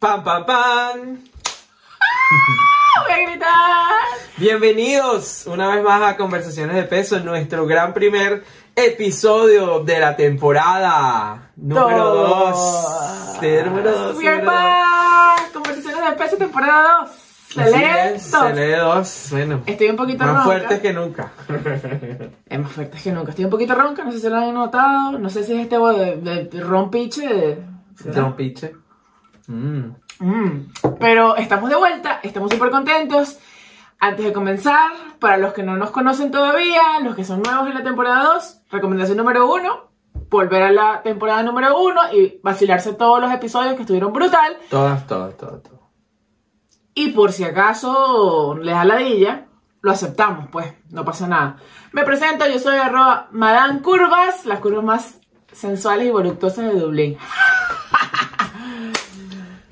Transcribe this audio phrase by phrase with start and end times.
[0.00, 0.98] Pam, pam, pam.
[3.04, 3.48] Voy a gritar.
[4.38, 8.42] Bienvenidos una vez más a Conversaciones de Peso, nuestro gran primer
[8.74, 12.56] episodio de la temporada número Dos.
[13.34, 13.40] 2.
[13.42, 14.18] De número 2.
[14.18, 15.36] Bien, pa.
[15.52, 17.10] Conversaciones de peso, temporada 2.
[17.50, 18.54] Se lee Se dos.
[18.54, 19.26] lee dos.
[19.32, 20.44] Bueno, Estoy un poquito más ronca.
[20.44, 21.32] fuertes que nunca.
[22.46, 23.30] Es más fuerte que nunca.
[23.30, 25.18] Estoy un poquito ronca, no sé si lo han notado.
[25.18, 27.26] No sé si es este de, de, de ron piche.
[27.28, 27.62] de-
[28.00, 28.34] ¿será?
[29.50, 29.96] Mm.
[30.20, 30.72] Mm.
[30.98, 33.38] Pero estamos de vuelta, estamos súper contentos.
[33.98, 37.74] Antes de comenzar, para los que no nos conocen todavía, los que son nuevos en
[37.74, 39.90] la temporada 2, recomendación número 1,
[40.30, 44.56] volver a la temporada número 1 y vacilarse todos los episodios que estuvieron brutal.
[44.70, 45.80] Todas, todas, todas, todas.
[46.94, 49.48] Y por si acaso les da ladilla,
[49.82, 51.56] lo aceptamos, pues, no pasa nada.
[51.92, 55.20] Me presento, yo soy arroba Madame Curvas, las curvas más
[55.52, 57.18] sensuales y voluptuosas de Dublín.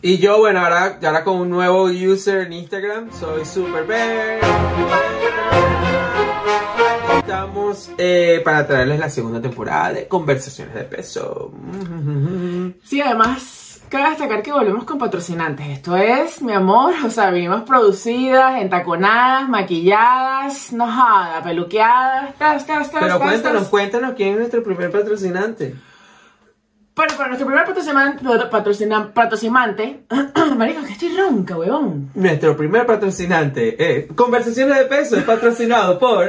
[0.01, 4.39] Y yo, bueno, ahora, ahora con un nuevo user en Instagram, soy Super Bear.
[7.09, 11.53] Aquí Estamos eh, para traerles la segunda temporada de Conversaciones de Peso.
[12.85, 15.67] Sí, además, cabe destacar que volvemos con patrocinantes.
[15.67, 22.93] Esto es, mi amor, o sea, vinimos producidas, entaconadas, maquilladas, no joda, peluqueadas, tas, tas,
[22.93, 25.75] tas, Pero cuéntanos, cuéntanos quién es nuestro primer patrocinante.
[26.99, 28.19] Bueno, para nuestro primer patrocinan-
[28.51, 30.01] patrocinan- patrocinante,
[30.57, 32.11] marico, que estoy ronca, huevón.
[32.17, 36.29] Nuestro primer patrocinante es Conversaciones de Peso, es patrocinado por...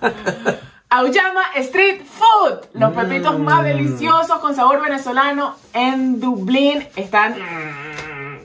[0.88, 2.96] Auyama Street Food, los Mm.
[2.96, 7.34] pepitos más deliciosos con sabor venezolano en Dublín están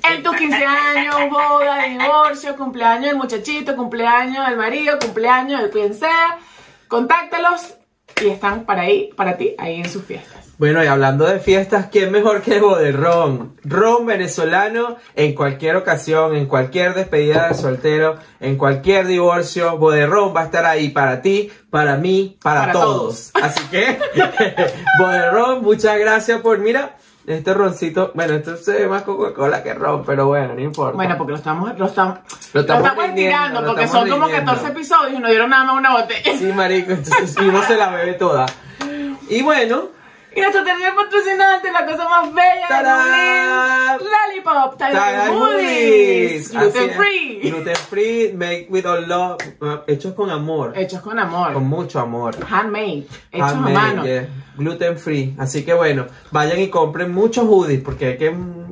[0.04, 5.94] en tus 15 años, boda, divorcio, cumpleaños del muchachito, cumpleaños del marido, cumpleaños de quien
[5.94, 6.38] sea.
[6.90, 7.76] Contáctalos
[8.22, 10.51] y están para ahí, para ti, ahí en sus fiestas.
[10.62, 13.56] Bueno, y hablando de fiestas, ¿quién mejor que Boderrón?
[13.64, 20.42] Ron venezolano en cualquier ocasión, en cualquier despedida de soltero, en cualquier divorcio, Boderrón va
[20.42, 23.32] a estar ahí para ti, para mí, para, Para todos.
[23.42, 23.98] Así que,
[25.00, 26.96] Boderrón, muchas gracias por, mira,
[27.26, 30.96] este roncito, bueno, esto se ve más Coca-Cola que ron, pero bueno, no importa.
[30.96, 32.20] Bueno, porque lo estamos, lo estamos,
[32.54, 34.52] Lo lo estamos estamos lo porque estamos son como rindiendo.
[34.52, 36.38] 14 episodios y nos dieron nada más una botella.
[36.38, 38.46] Sí, marico, entonces uno se la bebe toda.
[39.30, 40.01] Y bueno,
[40.34, 43.98] Y nuestro tercer patrocinante, la cosa más bella ¡Tarán!
[43.98, 44.82] de Dublín, Lollipop.
[45.42, 46.96] Hoodies, Así gluten es.
[46.96, 49.38] free, Gluten free, made with all love,
[49.88, 52.36] hechos con amor, hechos con amor, con mucho amor.
[52.50, 54.06] handmade, hechos Handmade, a mano.
[54.06, 54.28] yeah.
[54.56, 55.36] Gluten free.
[55.38, 58.28] Así que bueno, vayan y compren muchos hoodies porque hay que,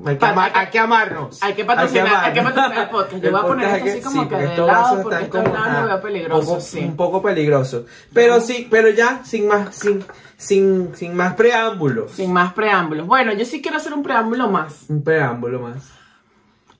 [0.05, 1.41] hay que, amar- hay- que amarnos.
[1.43, 3.21] hay que patrocinar- hay que patrocinar el podcast.
[3.23, 6.45] Yo voy a poner esto así como que de lado, porque ajá, veo peligroso, un
[6.47, 6.79] poco, sí.
[6.79, 7.85] un poco peligroso.
[8.13, 10.05] Pero sí, pero ya, sin más, sin,
[10.39, 12.13] sin, sin más preámbulos.
[12.13, 13.05] Sin más preámbulos.
[13.05, 14.85] Bueno, yo sí quiero hacer un preámbulo más.
[14.87, 15.91] Un preámbulo más.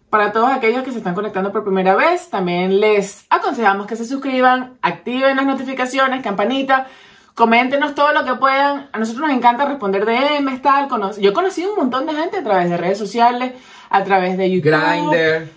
[0.10, 4.06] Para todos aquellos que se están conectando por primera vez, también les aconsejamos que se
[4.06, 6.88] suscriban, activen las notificaciones, campanita,
[7.36, 8.90] coméntenos todo lo que puedan.
[8.92, 10.88] A nosotros nos encanta responder DMs, tal.
[10.88, 13.54] cono- Yo he conocido un montón de gente a través de redes sociales,
[13.92, 14.72] a través de YouTube.
[14.72, 15.50] Grinder.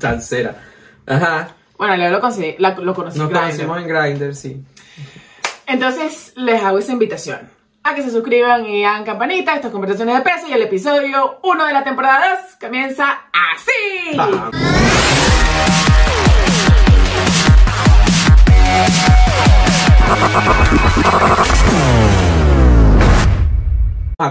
[0.00, 0.56] Tancera.
[1.06, 1.48] Ajá.
[1.76, 3.46] Bueno, lo, conocí, la- lo conocí Nos en Grindr.
[3.66, 4.64] conocimos en Grinder, sí.
[5.66, 7.50] Entonces, les hago esa invitación
[7.82, 9.54] a que se suscriban y hagan campanita.
[9.54, 14.16] Estas conversaciones de peso y el episodio 1 de la temporada 2 comienza así.
[14.16, 14.54] Vamos.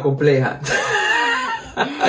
[0.01, 0.59] Compleja.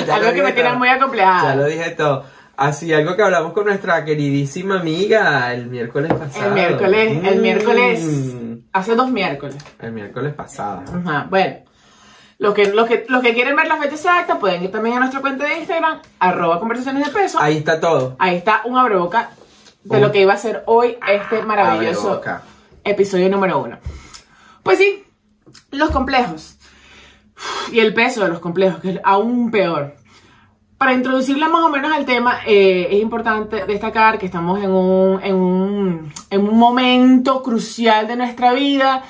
[0.06, 1.50] Ya Algo que me tiene muy acomplejada.
[1.50, 2.24] Ya lo dije todo.
[2.56, 6.46] Así, algo que hablamos con nuestra queridísima amiga el miércoles pasado.
[6.48, 7.42] El miércoles, el Mm.
[7.42, 8.34] miércoles,
[8.72, 9.56] hace dos miércoles.
[9.80, 10.82] El miércoles pasado.
[11.04, 11.56] Ajá, bueno.
[12.38, 15.00] Los que, los, que, los que quieren ver la fecha exacta pueden ir también a
[15.00, 17.38] nuestra cuenta de Instagram, arroba conversaciones de peso.
[17.40, 18.16] Ahí, Ahí está todo.
[18.24, 19.30] está un abreboca
[19.84, 22.42] de lo que iba a ser hoy este maravilloso Abreboca.
[22.82, 23.78] episodio número uno.
[24.64, 25.04] Pues sí,
[25.70, 26.58] los complejos.
[27.72, 29.94] Y el peso de los complejos, que es aún peor.
[30.78, 35.20] Para introducirle más o menos al tema, eh, es importante destacar que estamos en un,
[35.22, 39.02] en, un, en un momento crucial de nuestra vida.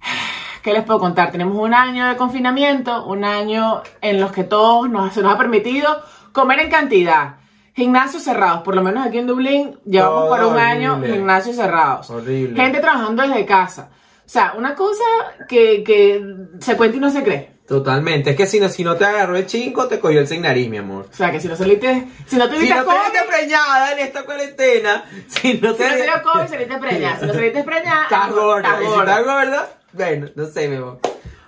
[0.62, 1.30] ¿Qué les puedo contar?
[1.30, 5.38] Tenemos un año de confinamiento, un año en los que todos nos, se nos ha
[5.38, 7.36] permitido comer en cantidad.
[7.74, 12.08] Gimnasios cerrados, por lo menos aquí en Dublín, llevamos Todo para un año gimnasios cerrados.
[12.08, 12.60] Horrible.
[12.60, 13.90] Gente trabajando desde casa.
[14.24, 15.04] O sea, una cosa
[15.46, 16.24] que, que
[16.58, 17.55] se cuenta y no se cree.
[17.66, 18.30] Totalmente.
[18.30, 20.68] Es que si no, si no te agarró el chingo, te cogió el sin nariz,
[20.68, 21.08] mi amor.
[21.12, 23.98] O sea, que si no saliste, si no Si tuviste no te COVID, preñada en
[23.98, 27.18] esta cuarentena, si no si te no te dio COVID, saliste preñada.
[27.20, 28.68] Si no saliste preñada, Estás gorda.
[28.68, 29.18] estás Y si gorda.
[29.20, 31.00] estás gorda, bueno, no sé, mi amor.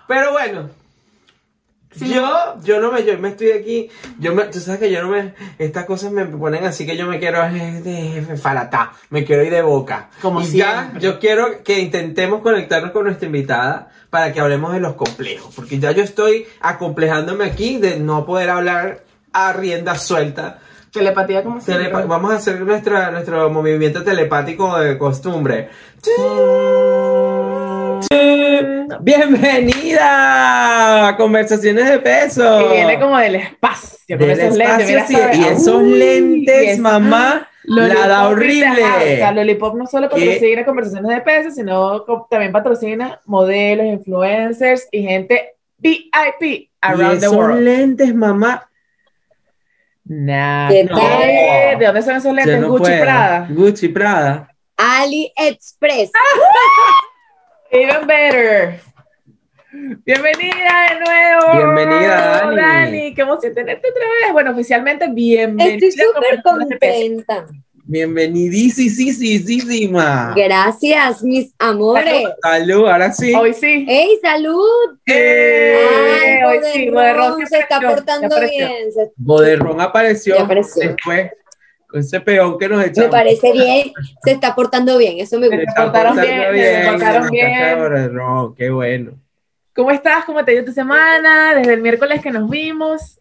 [0.08, 0.70] Pero bueno,
[1.94, 2.12] Sí.
[2.12, 2.28] Yo,
[2.62, 3.88] yo no me, yo me estoy aquí,
[4.18, 7.06] yo me, tú sabes que yo no me, estas cosas me ponen así que yo
[7.06, 10.10] me quiero de falatá, me quiero ir de boca.
[10.20, 14.80] Como y ya, yo quiero que intentemos conectarnos con nuestra invitada para que hablemos de
[14.80, 20.58] los complejos, porque ya yo estoy acomplejándome aquí de no poder hablar a rienda suelta.
[20.92, 21.86] Telepatía como siempre.
[21.90, 25.68] Telepa- vamos a hacer nuestra, nuestro movimiento telepático de costumbre.
[29.00, 32.68] Bienvenida a Conversaciones de Peso.
[32.68, 34.86] Que viene como del espacio, con Del esos lentes.
[34.88, 39.16] mira, sí, y esos Uy, lentes, y esa- mamá, la Lollipop da y horrible.
[39.16, 40.38] sea, Lollipop no solo ¿Qué?
[40.38, 47.26] patrocina conversaciones de peso, sino también patrocina modelos, influencers y gente VIP y around the
[47.26, 47.60] esos world.
[47.62, 48.68] lentes, mamá.
[50.04, 50.98] Nah, ¿Qué no.
[50.98, 51.78] tal?
[51.78, 52.58] ¿De dónde son esos lentes?
[52.60, 53.02] no Gucci puedo.
[53.02, 53.46] Prada.
[53.50, 54.48] Gucci Prada.
[54.78, 56.10] AliExpress.
[57.70, 58.80] Even better.
[60.04, 61.52] Bienvenida de nuevo.
[61.76, 63.14] Bienvenida, Dani.
[63.14, 64.32] Qué emoción tenerte otra vez.
[64.32, 65.74] Bueno, oficialmente bienvenida.
[65.86, 67.00] Estoy súper Conversaciones de Peso.
[67.00, 67.46] contenta.
[67.84, 70.34] Bienvenidísima.
[70.36, 72.24] Gracias, mis amores.
[72.42, 73.34] Salud, ahora sí.
[73.34, 73.86] Hoy sí.
[73.88, 74.98] ¡Ey, salud!
[75.06, 75.78] ¡Eh!
[76.22, 78.88] Ay, hoy sí, Boderrón se está portando bien.
[79.16, 80.88] Boderrón apareció, apareció.
[80.88, 81.30] después
[81.92, 83.10] ese peón que nos Me echamos.
[83.10, 83.92] parece bien.
[84.24, 85.18] Se está portando bien.
[85.18, 85.70] Eso me Se gusta.
[85.70, 87.78] está portaron portando bien, se portaron bien.
[87.78, 89.12] Boderrón, qué bueno.
[89.74, 90.24] ¿Cómo estás?
[90.24, 91.54] ¿Cómo te dio tu semana?
[91.54, 93.16] Desde el miércoles que nos vimos.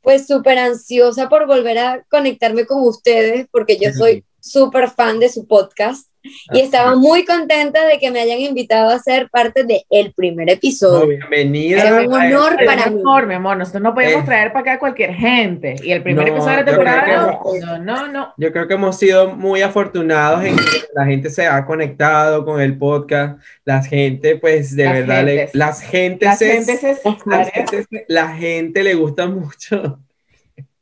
[0.00, 5.28] Pues súper ansiosa por volver a conectarme con ustedes porque yo soy súper fan de
[5.28, 6.08] su podcast
[6.52, 10.48] y estaba muy contenta de que me hayan invitado a ser parte del el primer
[10.50, 11.08] episodio.
[11.08, 11.80] bienvenida.
[11.82, 12.96] Era un honor Eh, para Es mí.
[12.96, 13.56] mejor, mi amor.
[13.56, 14.26] Nosotros no podemos Eh.
[14.26, 15.74] traer para acá a cualquier gente.
[15.82, 17.38] Y el primer No, episodio de la temporada.
[17.52, 18.34] que No, no, no.
[18.36, 20.62] Yo creo que hemos sido muy afortunados en que
[20.94, 23.40] la gente se ha conectado con el podcast.
[23.64, 25.54] La gente, pues, de Las verdad, le- gentes.
[25.54, 29.98] las gentes, La es- gente se la gente, la gente le gusta mucho.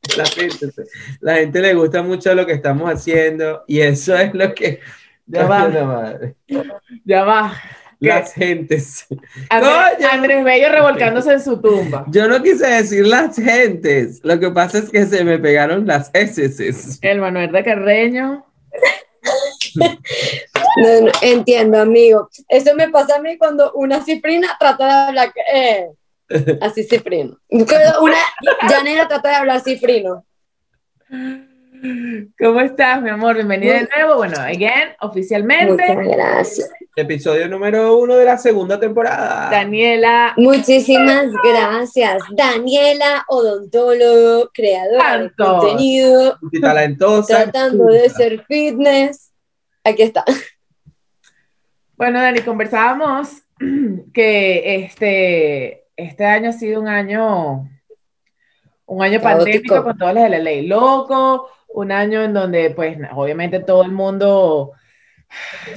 [0.17, 0.67] La gente,
[1.21, 4.79] la gente le gusta mucho lo que estamos haciendo y eso es lo que
[5.25, 5.69] Ya va.
[7.05, 7.53] Ya va.
[7.99, 9.05] Las gentes.
[9.49, 12.05] Andrés, Bello revolcándose en su tumba.
[12.07, 14.19] Yo no quise decir las gentes.
[14.23, 16.99] Lo que pasa es que se me pegaron las S.
[17.01, 18.45] El Manuel de Carreño.
[20.77, 22.29] No, no, entiendo, amigo.
[22.49, 25.87] Eso me pasa a mí cuando una cifrina trata de hablar eh,
[26.61, 27.37] así cifrino.
[27.47, 28.17] Cuando Una
[28.69, 30.25] llanera trata de hablar cifrino.
[32.39, 33.35] ¿Cómo estás, mi amor?
[33.35, 34.17] Bienvenida de nuevo.
[34.17, 36.69] Bueno, again, oficialmente, Muchas gracias.
[36.95, 39.49] Episodio número uno de la segunda temporada.
[39.49, 42.21] Daniela Muchísimas gracias.
[42.35, 47.43] Daniela, odontólogo, creadora de contenido, Multitalentosa.
[47.43, 49.31] tratando de ser fitness.
[49.83, 50.23] Aquí está.
[51.95, 53.41] Bueno, Dani, conversábamos
[54.13, 57.67] que este, este año ha sido un año,
[58.85, 59.45] un año Caótico.
[59.45, 63.83] pandémico con todas las de la ley loco, un año en donde, pues, obviamente todo
[63.83, 64.71] el mundo,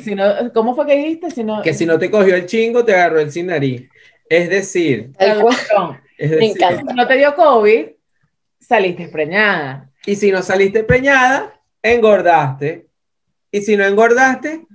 [0.02, 1.30] si no, ¿cómo fue que dijiste?
[1.30, 3.88] Si no, Que si no te cogió el chingo, te agarró el sin nariz.
[4.28, 5.10] Es decir,
[6.18, 6.82] Me encanta.
[6.88, 7.86] si no te dio COVID,
[8.58, 9.90] saliste preñada.
[10.06, 12.86] y si no saliste preñada, engordaste.
[13.50, 14.66] Y si no engordaste,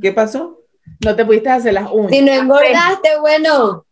[0.00, 0.62] ¿qué pasó?
[1.04, 2.12] No te pudiste hacer las uñas.
[2.12, 3.84] Si no engordaste, bueno,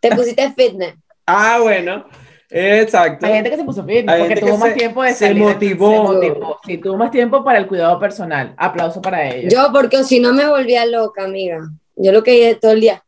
[0.00, 0.94] te pusiste fitness.
[1.26, 2.06] Ah, bueno,
[2.50, 3.26] exacto.
[3.26, 5.90] Hay gente que se puso fitness Hay porque tuvo más se- tiempo de se motivó.
[5.90, 6.58] Se motivó.
[6.64, 8.54] Sí, tuvo más tiempo para el cuidado personal.
[8.56, 9.52] Aplauso para ellos.
[9.52, 11.60] Yo, porque si no me volvía loca, amiga.
[11.96, 13.02] Yo lo que hice todo el día.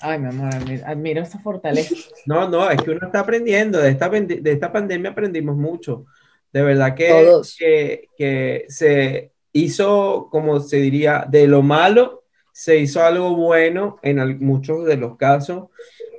[0.00, 1.94] Ay, mi amor, admiro, admiro esa fortaleza.
[2.26, 3.78] No, no, es que uno está aprendiendo.
[3.78, 6.06] De esta, de esta pandemia aprendimos mucho.
[6.52, 7.56] De verdad que, Todos.
[7.58, 14.38] que, que se hizo, como se diría, de lo malo, se hizo algo bueno en
[14.44, 15.64] muchos de los casos.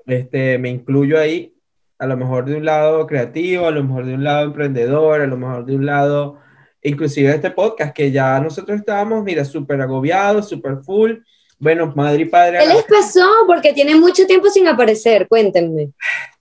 [0.05, 1.54] Este, me incluyo ahí,
[1.97, 5.27] a lo mejor de un lado creativo, a lo mejor de un lado emprendedor, a
[5.27, 6.39] lo mejor de un lado,
[6.81, 11.13] inclusive este podcast, que ya nosotros estábamos, mira, súper agobiados, súper full.
[11.57, 12.59] Bueno, madre y padre.
[12.59, 13.25] ¿Qué les pasó?
[13.47, 15.25] Porque tiene mucho tiempo sin aparecer.
[15.27, 15.89] Cuéntenme.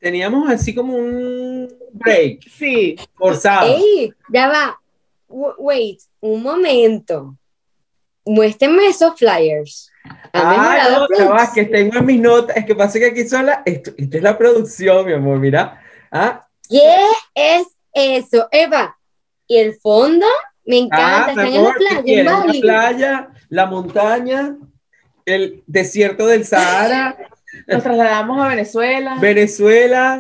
[0.00, 3.76] teníamos así como un break Sí, forzado.
[3.76, 4.12] ¡Ey!
[4.28, 4.80] Ya va.
[5.28, 7.36] W- wait, un momento.
[8.26, 9.90] Muéstrenme esos flyers.
[10.04, 11.54] ¿Han Ah, no, producción?
[11.54, 14.22] que tengo en mis notas, es que pasa que aquí son las, esto, esto es
[14.22, 15.80] la producción, mi amor, mira.
[16.10, 16.96] Ah, ¿Qué
[17.34, 18.48] es eso?
[18.50, 18.96] Eva,
[19.46, 20.26] ¿y el fondo?
[20.64, 21.26] Me encanta.
[21.26, 22.24] ah, Están en la amor, ¿qué playa, en?
[22.26, 24.56] La playa, la montaña,
[25.24, 27.16] el desierto del Sahara,
[27.66, 29.16] nos trasladamos a Venezuela.
[29.20, 30.18] Venezuela.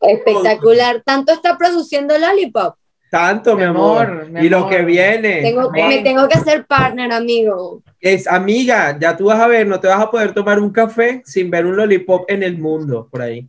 [0.00, 1.02] Espectacular.
[1.04, 2.76] Tanto está produciendo Lollipop.
[3.10, 4.06] Tanto, mi, Mi amor.
[4.06, 5.42] amor, mi Y lo que viene.
[5.42, 7.82] Tengo, me tengo que hacer partner, amigo.
[8.00, 11.20] Es amiga, ya tú vas a ver, no te vas a poder tomar un café
[11.24, 13.48] sin ver un lollipop en el mundo por ahí.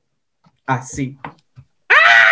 [0.65, 1.17] Así.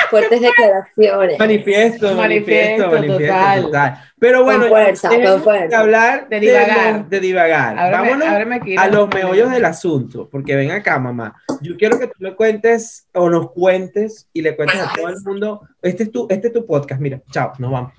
[0.10, 1.40] Fuertes declaraciones.
[1.40, 3.62] Manifiesto, manifiesto, Manifiesto, manifiesto, total.
[3.62, 4.04] total.
[4.20, 5.68] Pero bueno, Con fuerza, dejemos con fuerza.
[5.68, 6.94] de hablar De divagar.
[6.96, 7.78] los- de divagar.
[7.78, 11.36] Ábreme- Vámonos ábreme aquí a los meollos del asunto, porque ven acá, mamá.
[11.62, 15.22] Yo quiero que tú me cuentes o nos cuentes y le cuentes a todo el
[15.24, 15.62] mundo.
[15.82, 17.00] Este es tu, este es tu podcast.
[17.02, 17.94] Mira, chao, nos vamos.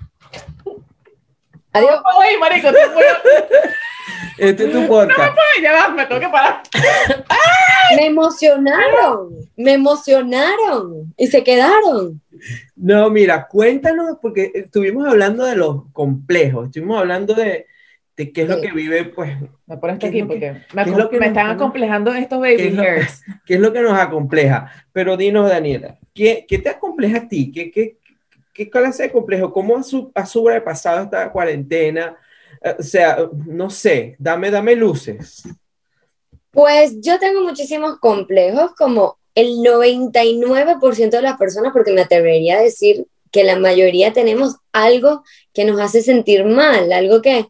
[1.73, 2.01] Adiós.
[2.19, 3.71] Ay, marico, puedo-
[4.37, 5.19] Este es tu podcast.
[5.55, 6.61] Ay, ya va, me tengo que parar.
[7.95, 9.35] Me emocionaron.
[9.57, 11.13] Me emocionaron.
[11.17, 12.21] Y se quedaron.
[12.75, 17.67] No, mira, cuéntanos, porque estuvimos hablando de los complejos, estuvimos hablando de,
[18.15, 19.35] de qué es lo que vive, pues,
[19.67, 21.37] Me pones ¿Qué es aquí que- porque me, qué es acom- lo que me nos
[21.37, 23.23] están acomplejando estos ¿Qué baby es lo- hairs.
[23.45, 24.71] qué es lo que nos acompleja.
[24.93, 27.51] Pero dinos, Daniela, ¿qué, qué te acompleja a ti?
[27.51, 27.97] ¿Qué, qué,
[28.53, 29.51] qué clase de complejo?
[29.53, 32.17] ¿Cómo has, has sobrepasado esta cuarentena?
[32.63, 33.17] Eh, O sea,
[33.47, 35.43] no sé, dame, dame luces.
[36.51, 42.61] Pues yo tengo muchísimos complejos, como el 99% de las personas, porque me atrevería a
[42.61, 47.47] decir que la mayoría tenemos algo que nos hace sentir mal, algo que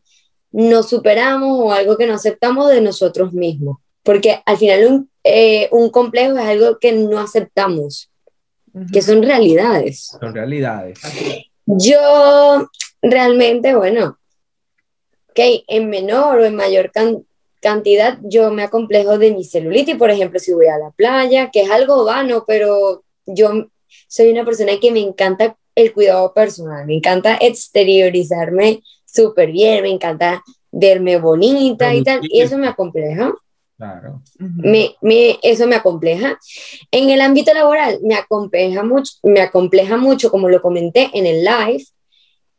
[0.52, 3.80] no superamos o algo que no aceptamos de nosotros mismos.
[4.04, 8.11] Porque al final un, eh, un complejo es algo que no aceptamos,
[8.92, 10.18] que son realidades.
[10.20, 11.00] Son realidades.
[11.66, 12.68] Yo
[13.02, 14.18] realmente, bueno,
[15.30, 17.26] ok, en menor o en mayor can-
[17.62, 21.62] cantidad, yo me acomplejo de mi celulitis, por ejemplo, si voy a la playa, que
[21.62, 23.68] es algo vano, pero yo
[24.08, 29.90] soy una persona que me encanta el cuidado personal, me encanta exteriorizarme súper bien, me
[29.90, 33.34] encanta verme bonita y tal, y eso me acompleja.
[33.82, 34.22] Claro.
[34.38, 36.38] Me, me- eso me acompleja.
[36.92, 41.44] En el ámbito laboral me acompleja mucho, me acompleja mucho, como lo comenté en el
[41.44, 41.84] live,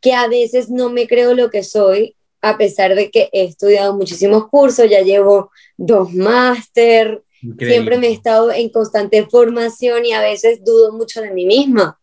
[0.01, 3.95] que a veces no me creo lo que soy, a pesar de que he estudiado
[3.95, 7.73] muchísimos cursos, ya llevo dos máster, Increíble.
[7.73, 11.97] siempre me he estado en constante formación y a veces dudo mucho de mí misma.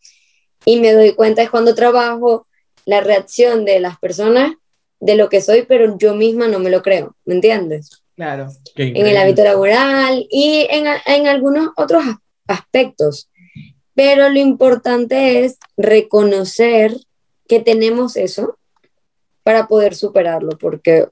[0.65, 2.47] Y me doy cuenta es cuando trabajo
[2.87, 4.55] la reacción de las personas
[4.99, 8.00] de lo que soy, pero yo misma no me lo creo, ¿me entiendes?
[8.21, 8.49] Claro.
[8.77, 13.31] En el ámbito laboral y en, en algunos otros as- aspectos.
[13.95, 16.95] Pero lo importante es reconocer
[17.49, 18.59] que tenemos eso
[19.43, 21.09] para poder superarlo, porque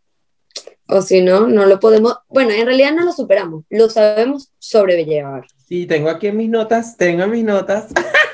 [0.87, 5.47] o si no, no lo podemos, bueno, en realidad no lo superamos, lo sabemos sobrellevar.
[5.67, 7.87] Sí, tengo aquí mis notas, tengo en mis notas.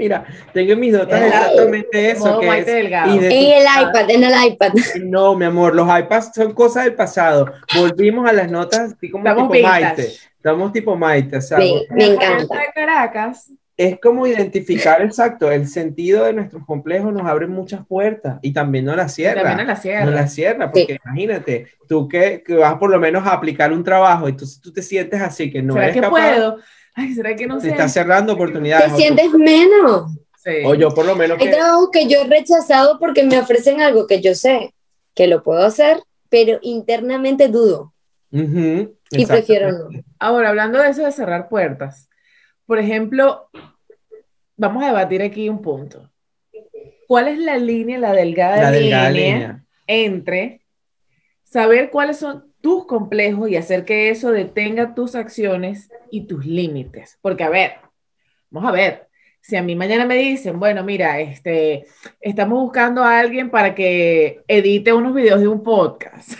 [0.00, 2.40] Mira, tengo en mis notas exactamente eso.
[2.40, 2.68] Que es.
[2.68, 4.72] En el iPad, en el iPad.
[5.02, 7.52] No, mi amor, los iPads son cosas del pasado.
[7.76, 9.84] Volvimos a las notas así como Estamos tipo vintage.
[9.84, 10.02] Maite.
[10.36, 12.56] Estamos tipo Maite, o sea, Sí, me encanta.
[12.58, 13.52] De Caracas.
[13.76, 18.86] es como identificar exacto el sentido de nuestros complejos nos abre muchas puertas y también
[18.86, 19.42] no las cierra.
[19.42, 20.04] También en la sierra.
[20.06, 23.84] No la cierra, porque imagínate, tú que, que vas por lo menos a aplicar un
[23.84, 26.56] trabajo y tú, tú te sientes así que no ¿Será eres que capaz, puedo?
[26.94, 27.70] Ay, ¿será que no te sé?
[27.70, 28.92] estás cerrando oportunidades.
[28.92, 30.12] Te sientes menos.
[30.42, 30.50] Sí.
[30.64, 31.52] O yo por lo menos Hay que...
[31.52, 34.74] trabajos que yo he rechazado porque me ofrecen algo que yo sé
[35.14, 37.92] que lo puedo hacer, pero internamente dudo
[38.30, 39.88] y prefiero no.
[40.18, 42.08] Ahora, hablando de eso de cerrar puertas,
[42.64, 43.48] por ejemplo,
[44.56, 46.10] vamos a debatir aquí un punto.
[47.08, 49.64] ¿Cuál es la línea, la delgada, La línea.
[49.86, 50.60] entre
[51.42, 57.18] saber cuáles son tus complejos y hacer que eso detenga tus acciones y tus límites?
[57.20, 57.74] Porque, a ver,
[58.50, 59.08] vamos a ver.
[59.42, 61.86] Si a mí mañana me dicen, bueno, mira, este,
[62.20, 66.34] estamos buscando a alguien para que edite unos videos de un podcast.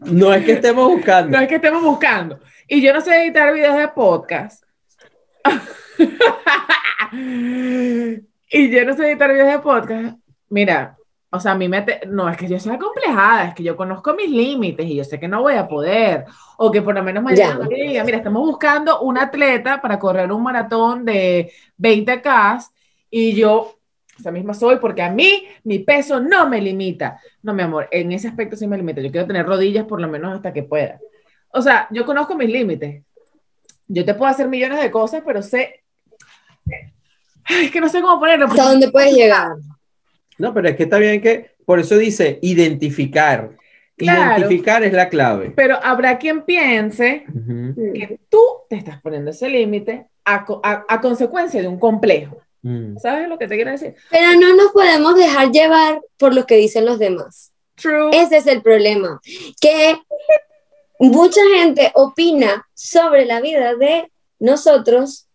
[0.00, 1.30] No es que estemos buscando.
[1.36, 2.40] No es que estemos buscando.
[2.66, 4.62] Y yo no sé editar videos de podcast.
[8.50, 10.18] y yo no sé editar videos de podcast.
[10.50, 10.97] Mira,
[11.30, 11.82] o sea, a mí me...
[11.82, 15.04] te- No, es que yo sea acomplejada, es que yo conozco mis límites y yo
[15.04, 16.24] sé que no voy a poder.
[16.56, 20.32] O que por lo menos mañana me diga, mira, estamos buscando un atleta para correr
[20.32, 22.70] un maratón de 20K
[23.10, 23.74] y yo
[24.18, 27.20] esa misma soy porque a mí mi peso no me limita.
[27.42, 29.00] No, mi amor, en ese aspecto sí me limita.
[29.00, 30.98] Yo quiero tener rodillas por lo menos hasta que pueda.
[31.50, 33.04] O sea, yo conozco mis límites.
[33.86, 35.82] Yo te puedo hacer millones de cosas, pero sé...
[37.44, 38.46] Ay, es que no sé cómo ponerlo.
[38.46, 39.52] ¿Hasta dónde puedes llegar?
[40.38, 43.50] No, pero es que está bien que, por eso dice identificar.
[43.96, 44.38] Claro.
[44.38, 45.50] Identificar es la clave.
[45.56, 47.24] Pero habrá quien piense
[47.94, 50.44] que tú te estás poniendo ese límite a-
[50.88, 52.40] a consecuencia de un complejo.
[52.62, 52.98] mm.
[52.98, 53.94] ¿Sabes lo que te quiero decir?
[54.10, 57.52] Pero no nos podemos dejar llevar por lo que dicen los demás.
[57.74, 58.10] True.
[58.12, 59.20] Ese es el problema.
[59.60, 59.96] Que
[61.00, 65.26] mucha gente opina sobre la vida de nosotros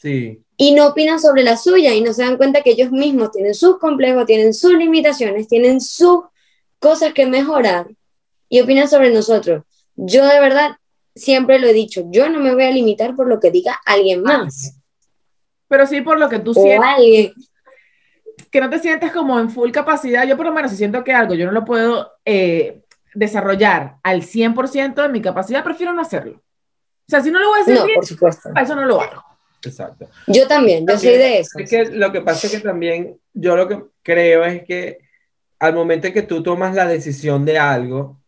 [0.00, 0.42] Sí.
[0.62, 3.52] Y no opinan sobre la suya y no se dan cuenta que ellos mismos tienen
[3.52, 6.20] sus complejos, tienen sus limitaciones, tienen sus
[6.78, 7.88] cosas que mejorar
[8.48, 9.64] y opinan sobre nosotros.
[9.96, 10.76] Yo de verdad
[11.16, 14.22] siempre lo he dicho, yo no me voy a limitar por lo que diga alguien
[14.22, 14.76] más
[15.66, 17.32] Pero sí por lo que tú o sientes, alguien.
[18.52, 20.28] que no te sientes como en full capacidad.
[20.28, 22.82] Yo por lo menos si siento que algo yo no lo puedo eh,
[23.14, 26.34] desarrollar al 100% de mi capacidad, prefiero no hacerlo.
[26.36, 28.50] O sea, si no lo voy a hacer No, bien, por supuesto.
[28.54, 29.31] para eso no lo hago.
[29.64, 30.08] Exacto.
[30.26, 31.58] Yo también, yo soy de eso.
[31.58, 34.98] Es que lo que pasa es que también yo lo que creo es que
[35.58, 38.20] al momento en que tú tomas la decisión de algo,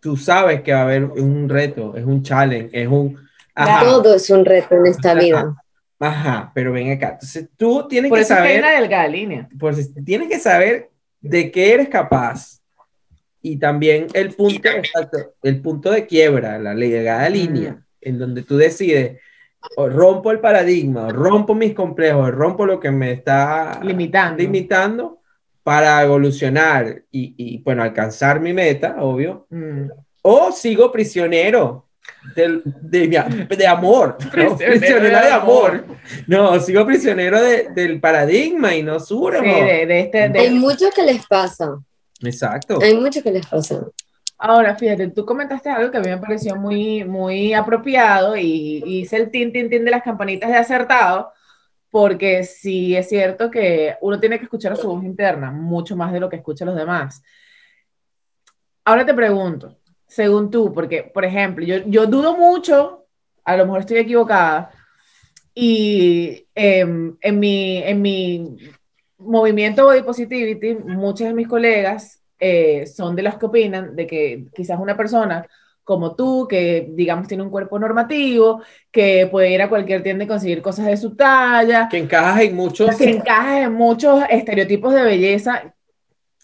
[0.00, 3.18] tú sabes que va a haber un reto, es un challenge, es un...
[3.54, 5.20] Ajá, Todo es un reto en esta Ajá.
[5.20, 5.54] vida.
[6.00, 7.10] ajá, pero ven acá.
[7.12, 9.48] Entonces tú tienes Por que eso es que hay saber, una delgada línea.
[9.58, 10.90] pues, tienes que saber
[11.20, 12.60] de qué eres capaz
[13.40, 14.68] y también el punto,
[15.42, 19.20] el punto de quiebra, la legada línea, en donde tú decides,
[19.76, 24.42] o rompo el paradigma, o rompo mis complejos, o rompo lo que me está Limitando.
[24.42, 25.18] limitando
[25.62, 29.88] para evolucionar y, y, bueno, alcanzar mi meta, obvio, Mm.
[30.22, 31.88] o sigo prisionero
[32.36, 34.30] del- de, mi- de amor, ¿no?
[34.30, 35.84] Prisionero prisionero, de de amor.
[36.26, 39.42] No, sigo prisionero de- del paradigma y no surjo.
[39.42, 41.78] Sí, de, de este, de- Hay muchos que les pasa,
[42.22, 42.78] Exacto.
[42.82, 43.80] hay muchos que les pasa.
[44.46, 48.98] Ahora, fíjate, tú comentaste algo que a mí me pareció muy, muy apropiado y, y
[49.00, 51.32] hice el tin, tin, tin de las campanitas de acertado,
[51.88, 56.12] porque sí es cierto que uno tiene que escuchar a su voz interna mucho más
[56.12, 57.22] de lo que escucha los demás.
[58.84, 63.06] Ahora te pregunto, según tú, porque, por ejemplo, yo, yo dudo mucho,
[63.44, 64.70] a lo mejor estoy equivocada,
[65.54, 68.56] y em, en, mi, en mi
[69.16, 74.44] movimiento Body Positivity, muchos de mis colegas eh, son de los que opinan de que
[74.54, 75.46] quizás una persona
[75.82, 80.26] como tú, que digamos tiene un cuerpo normativo, que puede ir a cualquier tienda y
[80.26, 82.96] conseguir cosas de su talla, Que encajas en muchos.
[82.96, 85.74] que encaja en muchos estereotipos de belleza,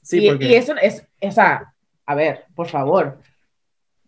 [0.02, 1.74] Sí, y, porque y eso es, o sea,
[2.06, 3.18] a ver, por favor,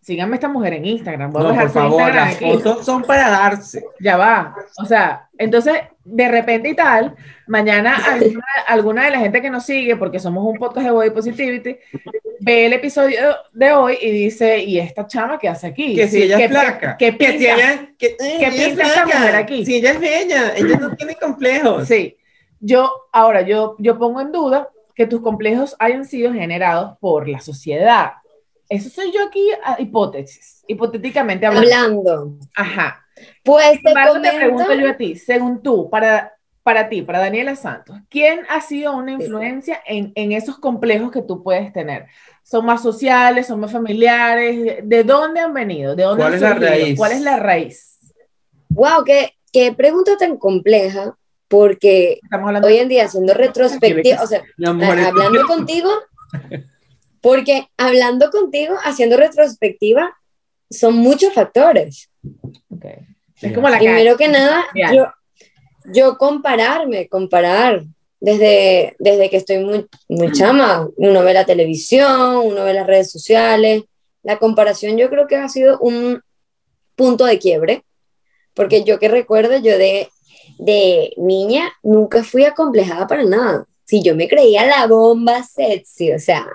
[0.03, 2.45] síganme esta mujer en Instagram, voy a no, dejar por favor, Instagram las aquí.
[2.53, 3.85] fotos son para darse.
[4.01, 4.55] Ya va.
[4.79, 7.15] O sea, entonces, de repente y tal,
[7.47, 11.11] mañana alguna, alguna de la gente que nos sigue, porque somos un podcast de Body
[11.11, 11.77] Positivity,
[12.41, 13.21] ve el episodio
[13.53, 15.95] de hoy y dice, ¿y esta chama qué hace aquí?
[15.95, 16.97] Que si ella ¿qué- es flaca.
[16.99, 17.55] ¿Qué que si pinta?
[17.55, 19.19] ella, que, eh, ¿Qué ella es pinta esta flaca.
[19.21, 19.65] mujer aquí?
[19.65, 21.87] Si ella es bella, ella no tiene complejos.
[21.87, 22.17] Sí.
[22.59, 27.41] Yo, ahora, yo, yo pongo en duda que tus complejos hayan sido generados por la
[27.41, 28.13] sociedad.
[28.73, 31.69] Eso soy yo aquí, a hipótesis, hipotéticamente hablando.
[32.11, 32.39] Hablando.
[32.57, 33.05] Ajá.
[33.45, 36.33] Pues te embargo, te comento, pregunto yo a ti, según tú, para,
[36.63, 41.21] para ti, para Daniela Santos, ¿quién ha sido una influencia en, en esos complejos que
[41.21, 42.07] tú puedes tener?
[42.43, 44.79] ¿Son más sociales, son más familiares?
[44.85, 45.95] ¿De dónde han venido?
[45.95, 46.97] ¿De dónde ¿Cuál han es la raíz?
[46.97, 47.99] ¿Cuál es la raíz?
[48.71, 51.15] wow, qué, qué pregunta tan compleja,
[51.47, 54.67] porque Estamos hablando hoy en día haciendo retrospectiva, o sea, es-
[55.07, 55.91] hablando contigo,
[57.23, 60.15] porque hablando contigo, haciendo retrospectiva,
[60.69, 62.11] son muchos factores.
[62.69, 62.85] Ok.
[63.41, 65.07] Es como la Primero que nada, yo,
[65.87, 67.85] yo compararme, comparar.
[68.25, 73.11] Desde, desde que estoy muy, muy chama, uno ve la televisión, uno ve las redes
[73.11, 73.83] sociales.
[74.23, 76.23] La comparación yo creo que ha sido un
[76.95, 77.83] punto de quiebre,
[78.55, 80.09] porque yo que recuerdo, yo de,
[80.59, 83.67] de niña nunca fui acomplejada para nada.
[83.87, 86.47] Si yo me creía la bomba sexy, o sea,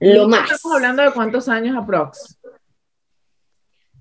[0.00, 0.50] lo más.
[0.50, 2.38] Estamos hablando de cuántos años aprox.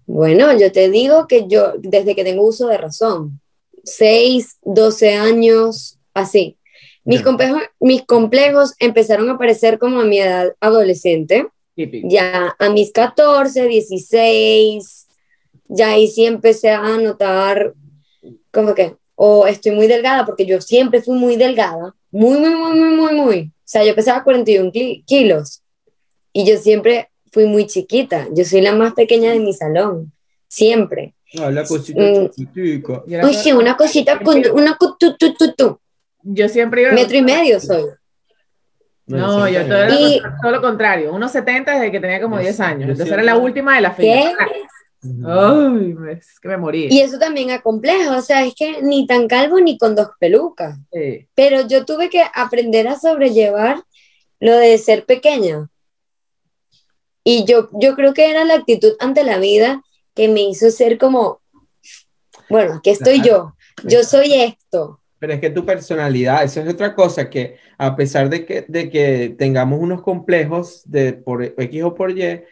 [0.05, 3.39] Bueno, yo te digo que yo, desde que tengo uso de razón,
[3.83, 6.57] 6, 12 años, así.
[7.05, 12.07] Mis, complejos, mis complejos empezaron a aparecer como a mi edad adolescente, Típico.
[12.09, 15.07] ya a mis 14, 16,
[15.67, 17.73] ya ahí sí empecé a notar
[18.51, 22.79] como que, o estoy muy delgada, porque yo siempre fui muy delgada, muy, muy, muy,
[22.79, 23.39] muy, muy, muy.
[23.41, 25.62] O sea, yo pesaba 41 kli- kilos
[26.33, 28.27] y yo siempre fui muy chiquita.
[28.33, 30.11] Yo soy la más pequeña de mi salón,
[30.47, 31.13] siempre.
[31.33, 32.29] La cosita Mm.
[32.29, 33.03] chiquitica.
[33.33, 35.79] Sí, una cosita con una cu- tu, tu, tu, tu.
[36.21, 36.91] yo siempre iba...
[36.91, 37.85] metro y medio soy.
[39.05, 39.95] No, yo todo, era...
[39.99, 41.13] Y- todo lo contrario.
[41.13, 42.81] Unos 70 desde que tenía como Yo 10 sí- años.
[42.83, 44.13] Entonces siempre- era la última de la fila.
[44.13, 44.33] ¿Qué?
[45.27, 46.87] Ay, es que me morí.
[46.89, 50.77] Y eso también acompleja, o sea, es que ni tan calvo ni con dos pelucas.
[50.93, 51.27] Sí.
[51.35, 53.83] Pero yo tuve que aprender a sobrellevar
[54.39, 55.67] lo de ser pequeña.
[57.23, 59.81] Y yo, yo creo que era la actitud ante la vida
[60.13, 61.41] que me hizo ser como,
[62.49, 64.99] bueno, aquí estoy yo, yo soy esto.
[65.19, 68.89] Pero es que tu personalidad, eso es otra cosa, que a pesar de que, de
[68.89, 72.43] que tengamos unos complejos de, por X o por Y,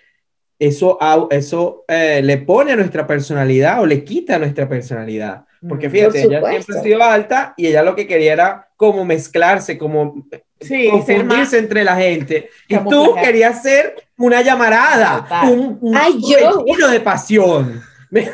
[0.58, 0.98] eso,
[1.32, 5.46] eso eh, le pone a nuestra personalidad o le quita a nuestra personalidad.
[5.68, 5.92] Porque Mm.
[5.92, 9.78] fíjate, Por ella siempre ha sido alta y ella lo que quería era como mezclarse,
[9.78, 10.26] como
[10.60, 11.54] Sí, ser confundirse más.
[11.54, 12.50] entre la gente.
[12.68, 13.28] Y tú Camuflaje.
[13.28, 15.50] querías ser una llamarada, Total.
[15.52, 16.88] un, un Ay, yo.
[16.90, 17.82] de pasión.
[18.10, 18.30] ¿Me,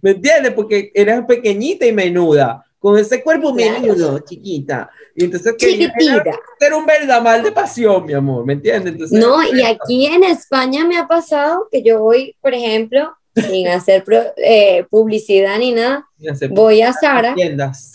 [0.00, 0.52] ¿Me entiendes?
[0.52, 3.80] Porque eras pequeñita y menuda, con ese cuerpo Claro.
[3.80, 4.90] menudo, chiquita.
[5.14, 6.24] Y entonces querías Chiquitita.
[6.58, 8.92] ser un verdamal de pasión, mi amor, ¿me entiendes?
[8.92, 13.68] Entonces, No, y aquí en España me ha pasado que yo voy, por ejemplo, sin
[13.68, 16.06] hacer pro- eh, publicidad ni nada,
[16.50, 17.94] voy a Sara tiendas.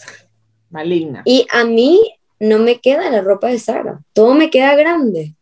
[0.69, 1.21] Maligna.
[1.25, 1.99] y a mí
[2.39, 5.35] no me queda la ropa de Sara, todo me queda grande,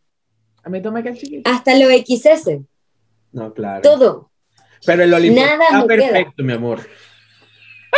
[0.63, 1.49] A mí tú me quedas chiquita.
[1.51, 2.62] hasta lo XS,
[3.31, 3.81] No, claro.
[3.81, 4.31] todo.
[4.86, 6.08] Pero el Olimpo Nada está me queda.
[6.10, 6.79] perfecto, mi amor.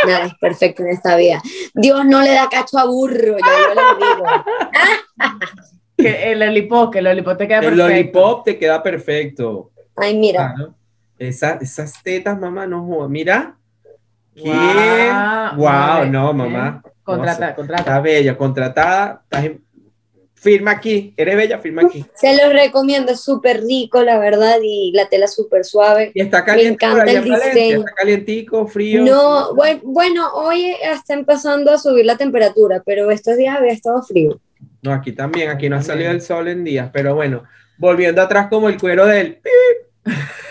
[0.05, 1.41] Nada es perfecto en esta vida.
[1.73, 4.25] Dios no le da cacho a burro, ya yo le digo.
[5.97, 7.87] Que el lollipop, que el lollipop te queda El perfecto.
[7.87, 9.71] lollipop te queda perfecto.
[9.95, 10.75] Ay, mira, Claro.
[11.19, 13.09] Esa- esas tetas, mamá, no jodas.
[13.09, 13.57] Mira.
[14.35, 14.43] ¿Qué?
[15.55, 16.83] Guau, Wow, no, mamá.
[17.03, 17.81] Contrata, No, contrata.
[17.83, 19.21] Estás bella, contratada.
[19.23, 19.67] estás en-
[20.39, 21.15] Firma aquí.
[21.17, 22.05] Eres bella, firma aquí.
[22.13, 26.11] se los recomiendo, es súper rico, la verdad, y la tela súper suave.
[26.13, 26.73] Y está caliente.
[26.85, 27.79] encanta por allá el en Valencia, diseño.
[27.79, 29.03] Está calientico, frío.
[29.03, 34.03] No, buen- bueno, hoy está empezando a subir la temperatura, pero estos días había estado
[34.03, 34.39] frío.
[34.83, 35.49] No, aquí también.
[35.49, 36.91] Aquí no ha salido el sol en días.
[36.93, 37.43] Pero bueno,
[37.79, 39.39] volviendo atrás como el cuero del...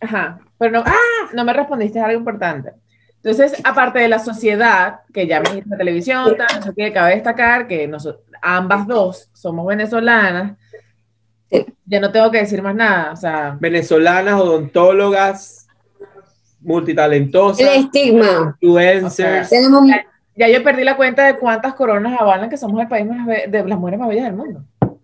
[0.00, 0.84] Ajá, pero no,
[1.34, 2.70] no me respondiste a algo importante.
[3.22, 7.14] Entonces, aparte de la sociedad, que ya me dijiste la televisión, tal, no qué, cabe
[7.16, 10.56] destacar que noso- ambas dos somos venezolanas.
[11.84, 15.66] Ya no tengo que decir más nada, o sea, Venezolanas, odontólogas,
[16.60, 18.56] multitalentosas, El estigma.
[18.60, 19.50] influencers.
[19.50, 19.84] Tenemos
[20.36, 23.64] ya yo perdí la cuenta de cuántas coronas avalan que somos el país más de
[23.66, 24.64] las mujeres más bellas del mundo.
[24.80, 24.96] O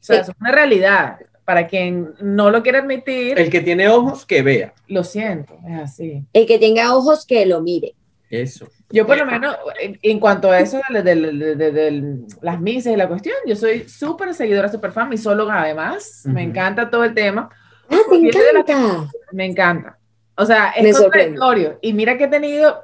[0.00, 0.22] sea, Sí.
[0.22, 1.18] eso es una realidad.
[1.52, 4.72] Para quien no lo quiere admitir, El que tiene ojos, que vea.
[4.88, 6.24] lo siento, es así.
[6.32, 7.94] el que tenga ojos que lo mire.
[8.30, 8.66] Eso.
[8.88, 12.58] Yo por lo menos, en, en cuanto a eso de, de- de- de- de las
[12.58, 16.50] misas y la cuestión, yo soy súper seguidora, súper fan, misóloga además, me Ujú.
[16.50, 17.50] encanta todo el tema,
[17.90, 18.28] Ah, te la-
[18.60, 19.10] encanta.
[19.32, 19.98] me encanta.
[20.34, 21.38] O sea, es Me sorprende.
[21.38, 21.78] contradictorio.
[21.82, 22.80] Y mira que he tenido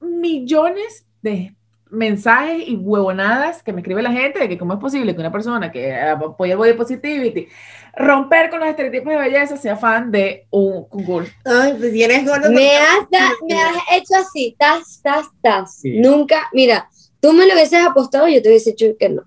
[0.00, 1.54] millones de
[1.90, 5.32] mensajes y huevonadas que me escribe la gente de que cómo es posible que una
[5.32, 7.48] persona que apoya el body positivity,
[7.96, 11.32] romper con los estereotipos de belleza, sea fan de un concurso.
[11.44, 12.50] Ay, pues tienes gordo.
[12.50, 15.76] Me has, da- me has hecho así, tas, tas, tas.
[15.80, 15.98] Sí.
[16.00, 16.88] Nunca, mira,
[17.20, 19.22] tú me lo hubieses apostado, yo te hubiese dicho que no.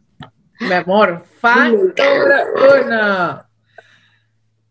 [0.60, 2.46] Mi amor, fan Me encanta.
[2.54, 3.44] número uno.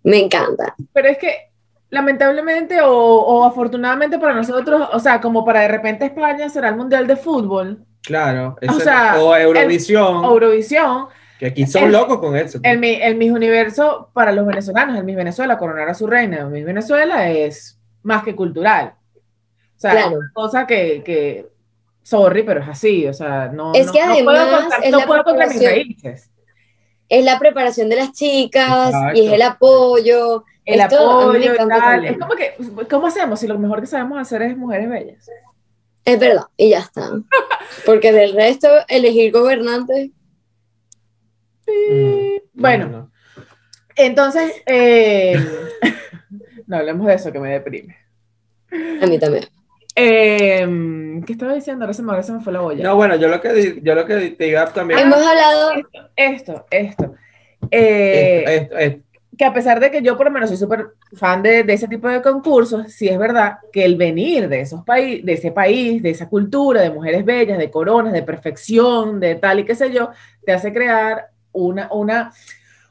[0.05, 0.75] Me encanta.
[0.93, 1.50] Pero es que
[1.91, 6.77] lamentablemente o, o afortunadamente para nosotros, o sea, como para de repente España será el
[6.77, 8.57] Mundial de Fútbol, Claro.
[8.67, 10.25] O sea, o Eurovisión.
[10.25, 12.59] Eurovisión, que aquí son el- locos con eso.
[12.63, 16.47] el, el Miss Universo para los venezolanos, el Miss Venezuela, coronar a su reina, el
[16.47, 18.95] Miss Venezuela es más que cultural.
[19.77, 20.07] O sea, Claro.
[20.09, 21.49] es una cosa que, que,
[22.03, 24.91] sorry, pero es así, o sea, no, Es no- que no puedo además contar- es
[24.93, 25.87] no la puedo contra mis preparación.
[26.03, 26.31] raíces.
[27.09, 29.19] Es la preparación de las chicas Exacto.
[29.21, 30.45] y es el apoyo.
[30.75, 32.05] El Esto apoyo y tal.
[32.05, 32.55] Es como que,
[32.89, 35.29] ¿cómo hacemos si lo mejor que sabemos hacer es mujeres bellas?
[36.05, 37.11] Es verdad, y ya está.
[37.87, 40.11] Porque del resto, elegir gobernantes,
[41.67, 43.11] Mm, Bueno, no, no.
[43.97, 45.37] Entonces, eh,
[46.67, 47.97] no hablemos de eso que me deprime.
[49.03, 49.45] a mí también.
[49.95, 51.85] Eh, ¿Qué estaba diciendo?
[51.85, 52.83] Ahora se me, ahora se me fue la olla.
[52.83, 55.01] No, bueno, yo lo que, yo lo que te iba también.
[55.01, 55.73] Hemos hablado,
[56.17, 57.15] Esto, esto.
[57.71, 59.10] Eh, Esto, esto, esto.
[59.41, 61.89] Que a pesar de que yo por lo menos soy súper fan de, de ese
[61.89, 66.03] tipo de concursos, sí es verdad que el venir de esos países, de ese país,
[66.03, 69.91] de esa cultura, de mujeres bellas, de coronas, de perfección, de tal y qué sé
[69.93, 70.11] yo,
[70.45, 72.35] te hace crear una, una,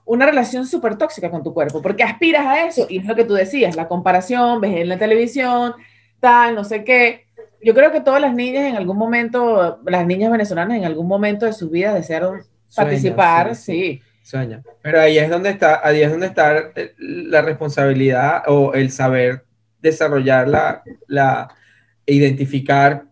[0.06, 3.26] una relación súper tóxica con tu cuerpo, porque aspiras a eso, y es lo que
[3.26, 5.76] tú decías, la comparación, ves en la televisión,
[6.20, 7.28] tal, no sé qué.
[7.62, 11.46] Yo creo que todas las niñas en algún momento, las niñas venezolanas en algún momento
[11.46, 12.42] de su vida desearon
[12.76, 14.02] participar, sí, sí.
[14.30, 14.62] Sueña.
[14.84, 19.44] Pero ahí es donde está, ahí es donde está eh, la responsabilidad o el saber
[19.82, 21.48] desarrollar la, la
[22.06, 23.06] identificar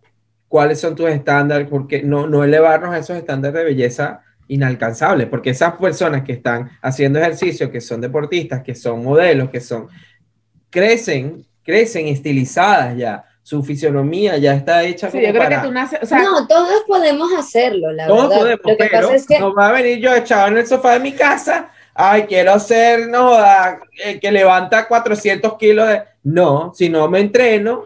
[0.48, 5.50] cuáles son tus estándares, porque no, no elevarnos a esos estándares de belleza inalcanzables, porque
[5.50, 9.88] esas personas que están haciendo ejercicio, que son deportistas, que son modelos, que son,
[10.70, 15.68] crecen, crecen estilizadas ya, su fisionomía ya está hecha Sí, como yo creo para- que
[15.70, 18.38] tú naces, o sea, no, todos podemos hacerlo, la todos verdad.
[18.40, 20.68] podemos, Lo que pero pasa es que no va a venir yo echado en el
[20.68, 21.72] sofá de mi casa.
[21.94, 26.02] Ay, quiero ser, no, joda, el que levanta 400 kilos de...
[26.24, 27.86] No, si no me entreno,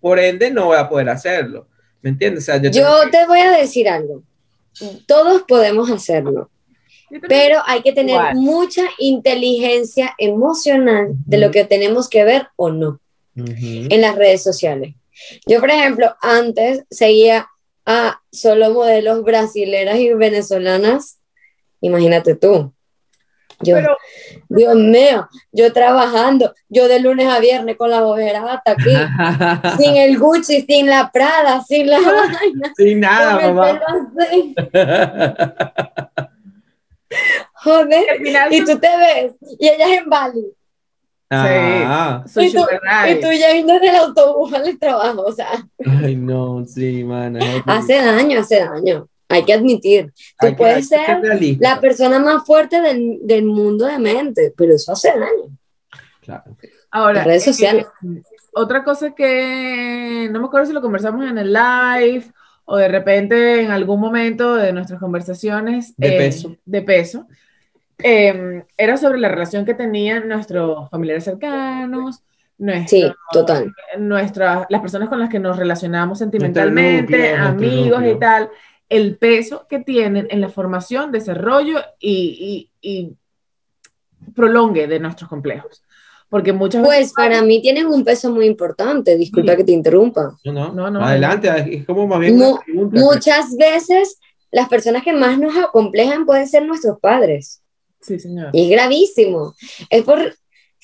[0.00, 1.66] por ende no voy a poder hacerlo.
[2.00, 2.44] ¿Me entiendes?
[2.44, 4.22] O sea, yo tengo yo que- te voy a decir algo.
[5.08, 6.50] Todos podemos hacerlo,
[7.28, 13.00] pero hay que tener mucha inteligencia emocional de lo que tenemos que ver o no.
[13.36, 14.94] En las redes sociales.
[15.46, 17.48] Yo, por ejemplo, antes seguía
[17.86, 21.20] a solo modelos brasileras y venezolanas.
[21.80, 22.72] Imagínate tú.
[23.60, 23.96] Yo, Pero,
[24.48, 28.90] Dios mío, yo trabajando, yo de lunes a viernes con las ojeras hasta aquí,
[29.82, 33.80] sin el Gucci, sin la Prada, sin la vaina, Sin nada, mamá.
[37.52, 38.04] Joder,
[38.50, 40.44] y tú te ves, y ellas en Bali,
[41.36, 42.60] Ah, soy y tú,
[43.10, 45.48] y tú yendo en el autobús al trabajo, o sea,
[46.02, 47.40] ay, no, sí, mana.
[47.66, 50.12] hace daño, hace daño, hay que admitir.
[50.38, 54.52] Tú Hay que- puedes que ser la persona más fuerte del, del mundo de mente,
[54.56, 55.56] pero eso hace daño.
[56.20, 56.56] Claro.
[56.90, 57.86] Ahora, Las redes sociales.
[58.04, 62.24] eh, otra cosa que no me acuerdo si lo conversamos en el live
[62.66, 66.56] o de repente en algún momento de nuestras conversaciones De eh, peso.
[66.64, 67.26] de peso,
[67.98, 72.22] eh, era sobre la relación que tenían nuestros familiares cercanos,
[72.58, 73.72] nuestro- Sí, total.
[73.98, 78.50] nuestras, las personas con las que nos relacionamos sentimentalmente, núcleo, amigos y tal,
[78.88, 83.16] el peso que tienen en la formación, desarrollo y, y- y
[84.34, 85.82] prolongue de nuestros complejos.
[86.28, 87.12] Porque muchas Pues veces...
[87.14, 89.58] para mí tienen un peso muy importante, disculpa Sí.
[89.58, 90.36] que te interrumpa.
[90.44, 93.00] No, no, No, no, Adelante, es como más bien Mu- una pregunta.
[93.00, 94.18] Muchas veces
[94.50, 97.60] las personas que más nos acomplejan pueden ser nuestros padres.
[98.06, 98.50] Sí, señor.
[98.52, 99.54] Y es gravísimo.
[99.90, 100.34] Es por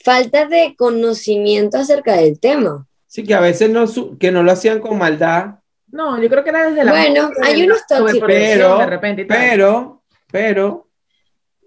[0.03, 2.87] falta de conocimiento acerca del tema.
[3.07, 5.57] Sí, que a veces no, su- que no lo hacían con maldad,
[5.93, 6.93] No, yo creo que era desde la...
[6.93, 8.27] Bueno, hay unos tóxicos.
[8.29, 10.89] pero, de repente pero, pero,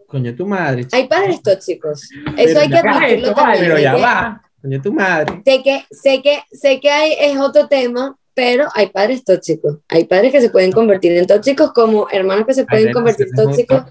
[0.08, 0.96] coño tu madre, chico.
[0.96, 2.04] Hay padres tóxicos.
[2.04, 3.64] Eso Pero hay que admitirlo esto también.
[3.66, 5.42] pero ya que- va, coño tu madre.
[5.46, 9.80] Sé que, sé que, sé que hay, es otro tema, pero hay padres tóxicos.
[9.88, 13.36] Hay padres que se pueden convertir en tóxicos, como hermanos que se pueden convertir en
[13.36, 13.84] tóxicos,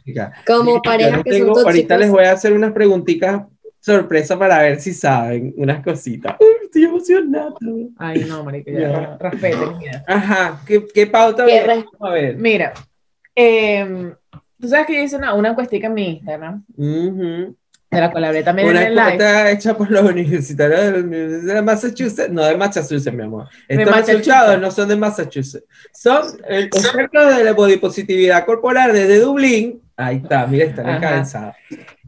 [0.46, 1.66] como Mira, parejas que son tóxicos.
[1.66, 3.42] Ahorita les voy a hacer unas preguntitas
[3.82, 6.36] sorpresa para ver si saben unas cositas.
[6.38, 7.56] Uy, estoy emocionado.
[7.98, 9.18] Ay, no, marica, ya, Ya.
[9.18, 10.04] respeten, mira.
[10.06, 11.44] Ajá, ¿qué, qué pauta?
[11.46, 12.36] Qué a ver.
[12.36, 12.72] Mira,
[13.34, 14.14] em,
[14.60, 17.56] tú sabes que yo hice una, una encuestica en mi Instagram, Ujú.
[17.92, 19.12] De la hablé también Una en el live.
[19.12, 23.48] encuesta hecha por los universitarios de Massachusetts, no de Massachusetts, mi amor.
[23.68, 24.18] Estos Massachusetts.
[24.26, 29.82] resultados no son de Massachusetts, son el expertos de la bodipositividad corporal desde Dublín.
[29.96, 31.54] Ahí está, mira, están encabezados.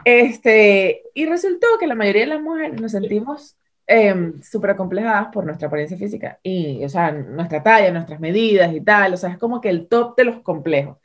[0.05, 5.45] Este, y resultó que la mayoría de las mujeres nos sentimos em, súper acomplejadas por
[5.45, 9.39] nuestra apariencia física y, o sea, nuestra talla, nuestras medidas y tal, o sea, es
[9.39, 10.97] como que el top de los complejos,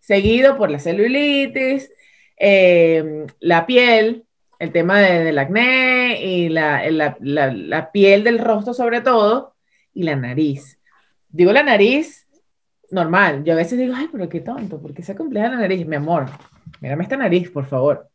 [0.00, 1.90] seguido por la celulitis,
[2.44, 4.24] em, la piel,
[4.58, 9.54] el tema de- del acné y la, la- la- la piel del rostro sobre todo,
[9.94, 10.78] y la nariz.
[11.28, 12.26] Digo la nariz
[12.90, 15.86] normal, yo a veces digo, ay, pero qué tonto, ¿por qué se acompleja la nariz?
[15.86, 16.26] Mi amor,
[16.80, 18.08] mírame esta nariz, por favor.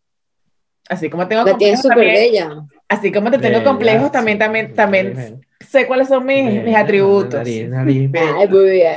[0.89, 2.65] Así como tengo La tiene complejos súper también, bella.
[2.89, 6.63] así como te tengo Bella, complejos, sí, también, también, también bella, sé cuáles son mis,
[6.63, 7.33] mis atributos.
[7.33, 8.11] nariz, nariz.
[8.13, 8.95] Ay, muy bien.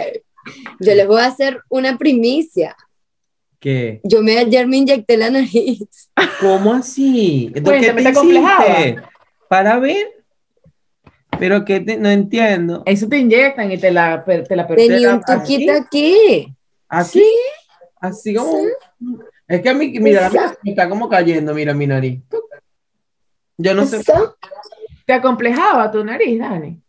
[0.80, 2.74] Yo les voy a hacer una primicia.
[3.60, 4.00] ¿Qué?
[4.04, 6.10] Yo me, ayer me inyecté la nariz.
[6.40, 7.52] ¿Cómo así?
[7.54, 8.96] ¿Tú Cuéntame, ¿Qué te hiciste?
[9.48, 10.24] ¿Para ver?
[11.38, 12.82] Pero que te- no entiendo.
[12.86, 16.54] Eso te inyectan y te la, te la Tenía un tuquito aquí.
[16.88, 17.24] Así,
[18.00, 18.58] así como.
[19.46, 22.20] Es que a mí, mira, a mí me está como cayendo, mira mi nariz.
[23.58, 24.02] Yo no sé.
[25.04, 26.80] ¿Te acomplejaba tu nariz, Dani?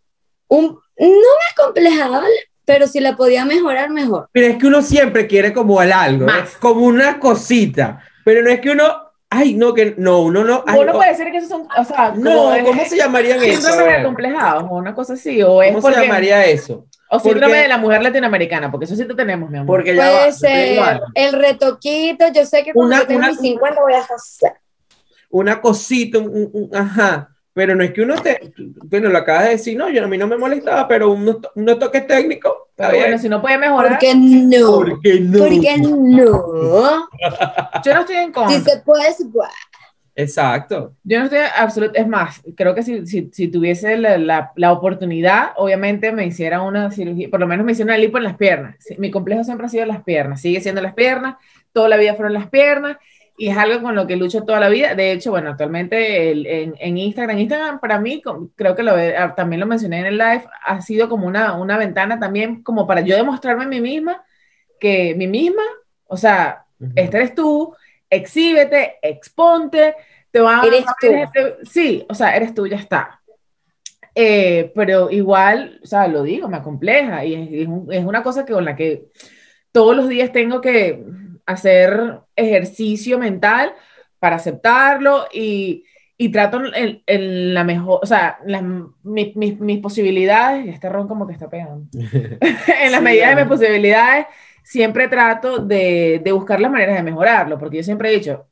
[0.47, 2.23] Un, no me acomplejaba,
[2.65, 4.29] pero si la podía mejorar, mejor.
[4.31, 6.31] Pero es que uno siempre quiere como el algo, ¿no?
[6.33, 6.55] Más.
[6.57, 8.01] como una cosita.
[8.23, 9.09] Pero no es que uno.
[9.33, 10.61] Ay, no, que no, uno no.
[10.67, 13.39] ay, no, puede decir que esos son, o sea, no, como es- ¿cómo se llamarían
[13.43, 13.61] eso?
[13.61, 16.85] Síndrome de o una cosa así, o es ¿Cómo se porque, llamaría eso?
[17.09, 19.67] o síndrome Porque- de la mujer latinoamericana, porque eso sí te tenemos, mi amor.
[19.77, 22.25] Porque ya va, Puede digo ser el retoquito.
[22.33, 24.51] Yo sé que cuando Una- yo tenga una- mis 50 voy a hacer.
[25.29, 27.29] una cosita, un- un- un- ajá.
[27.53, 28.53] Pero no es que uno te,
[28.85, 31.51] bueno, lo acabas de decir, no, yo a mí no me molestaba, pero unos, to-
[31.55, 33.03] unos toques técnicos, está Pero bien.
[33.03, 34.71] bueno, si no puede mejorar, ¿Por qué no?
[34.71, 35.37] ¿Por qué no?
[35.39, 37.09] ¿Por qué no?
[37.83, 38.57] yo no estoy en contra.
[38.57, 39.49] Si se puede, se puede.
[40.15, 40.93] Exacto.
[41.03, 44.71] Yo no estoy absoluto, es más, creo que si, si, si tuviese la, la, la
[44.73, 48.35] oportunidad, obviamente me hiciera una cirugía, por lo menos me hiciera una lipo en las
[48.35, 48.75] piernas.
[48.97, 51.35] Mi complejo siempre ha sido las piernas, sigue siendo las piernas,
[51.73, 52.97] toda la vida fueron las piernas
[53.41, 54.93] y es algo con lo que lucho toda la vida.
[54.93, 58.21] De hecho, bueno, actualmente el- en, en Instagram, Instagram para mí,
[58.55, 61.77] creo que lo, ah, también lo mencioné en el live, ha sido como una, una
[61.77, 64.23] ventana también como para yo demostrarme a mí misma
[64.79, 65.63] que mi misma,
[66.05, 67.73] o sea, este eres tú,
[68.09, 69.95] exhíbete, exponte,
[70.29, 73.21] te va Eres a gente- sí, o sea, eres tú, ya está.
[74.13, 78.21] Eh, pero igual, o sea, lo digo, me acompleja y es, es un- es una
[78.23, 79.05] cosa que con la que
[79.71, 81.03] todos los días tengo que
[81.51, 83.73] hacer ejercicio mental
[84.19, 85.85] para aceptarlo y,
[86.17, 88.63] y trato en, en la mejor, o sea, las,
[89.03, 93.41] mis, mis, mis posibilidades, este ron como que está pegando, en las Sí, medidas de
[93.43, 94.27] mis posibilidades,
[94.63, 98.47] siempre trato de, de buscar las maneras de mejorarlo, porque yo siempre he dicho,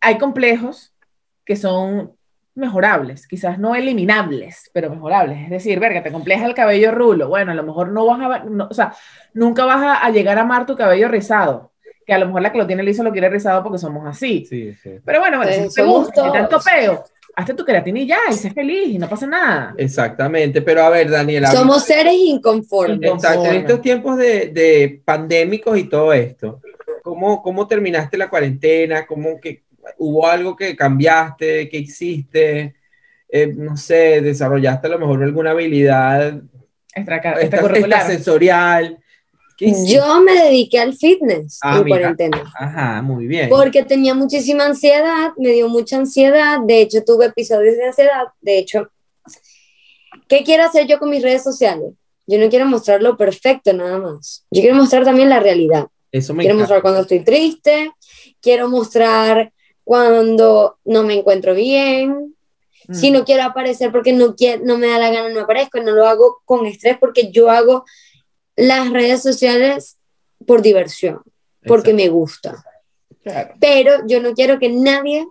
[0.00, 0.94] hay complejos
[1.44, 2.16] que son
[2.54, 5.44] mejorables, quizás no eliminables, pero mejorables.
[5.44, 7.28] Es decir, verga, te compleja el cabello rulo.
[7.28, 8.94] Bueno, a lo mejor no vas a, no, o sea,
[9.32, 11.71] nunca vas a, a llegar a amar tu cabello rizado,
[12.06, 14.44] que a lo mejor la que lo tiene liso lo quiere rizado porque somos así.
[14.48, 14.98] Sí, sí.
[15.04, 17.04] Pero bueno, bueno, Eh, si te somos gusta, que tanto peo,
[17.36, 19.74] hazte tu queratina y ya, y sé feliz, y no pasa nada.
[19.78, 21.50] Exactamente, pero a ver, Daniela.
[21.50, 23.10] Somos seres inconformes.
[23.10, 26.60] Exacto, en estos tiempos de, de pandémicos y todo esto,
[27.02, 29.06] ¿cómo, cómo terminaste la cuarentena?
[29.06, 29.62] ¿Cómo que
[29.98, 31.68] hubo algo que cambiaste?
[31.68, 32.74] ¿Qué hiciste?
[33.28, 36.42] Eh, no sé, desarrollaste a lo mejor alguna habilidad
[36.94, 38.06] Extra, esta- extracurricular.
[38.06, 38.98] sensorial.
[39.86, 41.96] Yo me dediqué al fitness Ah, en mira.
[41.98, 42.52] cuarentena.
[42.58, 43.48] Ajá, muy bien.
[43.48, 48.58] Porque tenía muchísima ansiedad, me dio mucha ansiedad, de hecho tuve episodios de ansiedad, de
[48.58, 48.90] hecho,
[50.28, 51.92] ¿qué quiero hacer yo con mis redes sociales?
[52.26, 56.34] Yo no quiero mostrar lo perfecto nada más, yo quiero mostrar también la realidad, Eso
[56.34, 56.62] me quiero encanta.
[56.74, 57.90] mostrar cuando estoy triste,
[58.40, 59.52] quiero mostrar
[59.84, 62.34] cuando no me encuentro bien,
[62.88, 62.94] Mm.
[62.94, 65.92] si no quiero aparecer porque no, quiero, no me da la gana, no aparezco, no
[65.92, 67.84] lo hago con estrés porque yo hago
[68.56, 69.98] las redes sociales
[70.46, 71.20] por diversión,
[71.66, 71.96] porque Exacto.
[71.96, 72.64] me gusta
[73.22, 73.54] Claro.
[73.60, 75.26] pero yo no quiero que nadie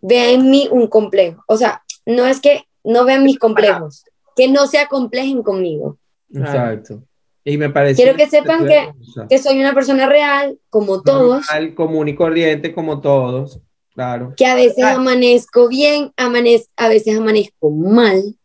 [0.00, 1.42] vea en mí un complejo.
[1.46, 4.04] O sea, no es que no vean mis complejos,
[4.36, 5.98] que no se acomplejen conmigo,
[6.34, 7.02] Exacto.
[7.44, 8.02] Y me parece.
[8.02, 8.92] Quiero que sepan que-
[9.28, 13.60] que soy una persona real, como todos, común y corriente, como todos.
[13.92, 14.32] Claro.
[14.36, 14.92] que a veces Ah.
[14.94, 18.36] amanezco bien, amanez a veces amanezco mal.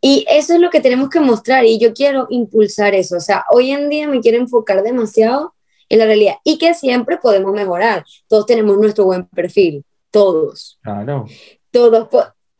[0.00, 3.16] Y eso es lo que tenemos que mostrar y yo quiero impulsar eso.
[3.16, 5.54] O sea, hoy en día me quiero enfocar demasiado
[5.88, 8.04] en la realidad y que siempre podemos mejorar.
[8.28, 10.78] Todos tenemos nuestro buen perfil, todos.
[10.82, 11.26] Claro.
[11.70, 12.08] Todos,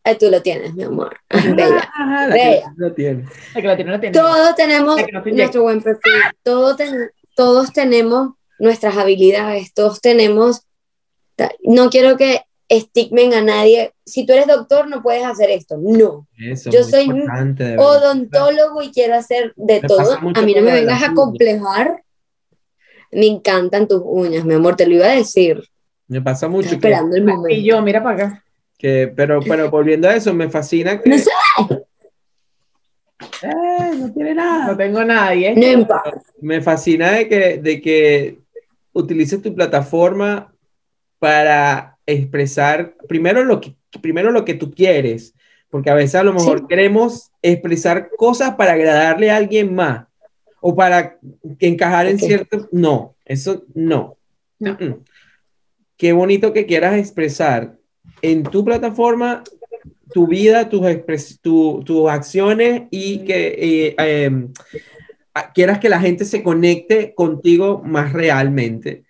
[0.02, 1.16] Ay, tú lo tienes, mi amor.
[1.28, 1.90] Bella.
[1.94, 2.72] Ajá, la Bella.
[2.76, 3.24] que lo tiene.
[3.54, 4.18] El que lo tiene, lo tiene.
[4.18, 4.96] Todos tenemos
[5.32, 10.62] nuestro buen perfil, todos, ten- todos tenemos nuestras habilidades, todos tenemos...
[11.62, 13.92] No quiero que estigmen a nadie.
[14.06, 15.76] Si tú eres doctor, no puedes hacer esto.
[15.78, 16.26] No.
[16.38, 17.06] Eso, Yo soy.
[17.76, 20.18] Odontólogo y quiero hacer de Me todo.
[20.34, 22.02] A mí no me vengas a complejar.
[23.12, 25.62] Me encantan tus uñas, mi amor, te lo iba a decir.
[26.06, 27.60] Me pasa mucho Estoy que, esperando el Y momento.
[27.62, 28.44] yo, mira para acá.
[28.78, 31.10] que- pero, pero volviendo a eso, me fascina que.
[31.10, 31.30] No sé.
[33.42, 34.68] Eh, no tiene nada.
[34.68, 35.54] No tengo nadie.
[35.54, 36.12] No importa.
[36.40, 38.38] Me fascina de que, de que
[38.92, 40.52] utilices tu plataforma
[41.18, 45.34] para expresar primero lo que, primero lo que tú quieres,
[45.70, 46.64] porque a veces a lo mejor Sí.
[46.68, 50.06] queremos expresar cosas para agradarle a alguien más
[50.60, 51.18] o para
[51.58, 52.20] encajar en Ok.
[52.22, 52.68] cierto...
[52.72, 54.16] No, eso no.
[54.58, 54.76] No.
[55.96, 57.76] Qué bonito que quieras expresar
[58.22, 59.42] en tu plataforma
[60.12, 60.82] tu vida, tus,
[61.40, 64.48] tu- tus acciones y que eh,
[65.34, 69.04] a- quieras que la gente se conecte contigo más realmente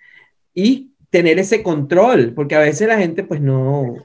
[0.55, 3.97] y tener ese control, porque a veces la gente pues no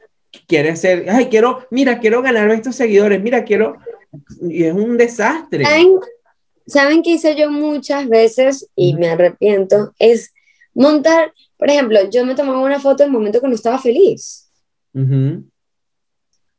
[0.48, 3.78] quiere hacer, ay, quiero, mira, quiero ganarme estos seguidores, mira, quiero,
[4.42, 5.64] y es un desastre.
[5.64, 6.00] ¿Saben,
[6.68, 9.94] ¿Saben qué hice yo muchas veces y me arrepiento?
[10.00, 10.34] Es
[10.74, 14.50] montar, por ejemplo, yo me tomaba una foto en el momento que no estaba feliz.
[14.94, 15.46] Ujú.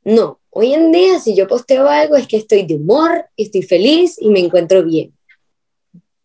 [0.05, 4.17] No, hoy en día si yo posteo algo es que estoy de humor, estoy feliz
[4.21, 5.16] y me encuentro bien.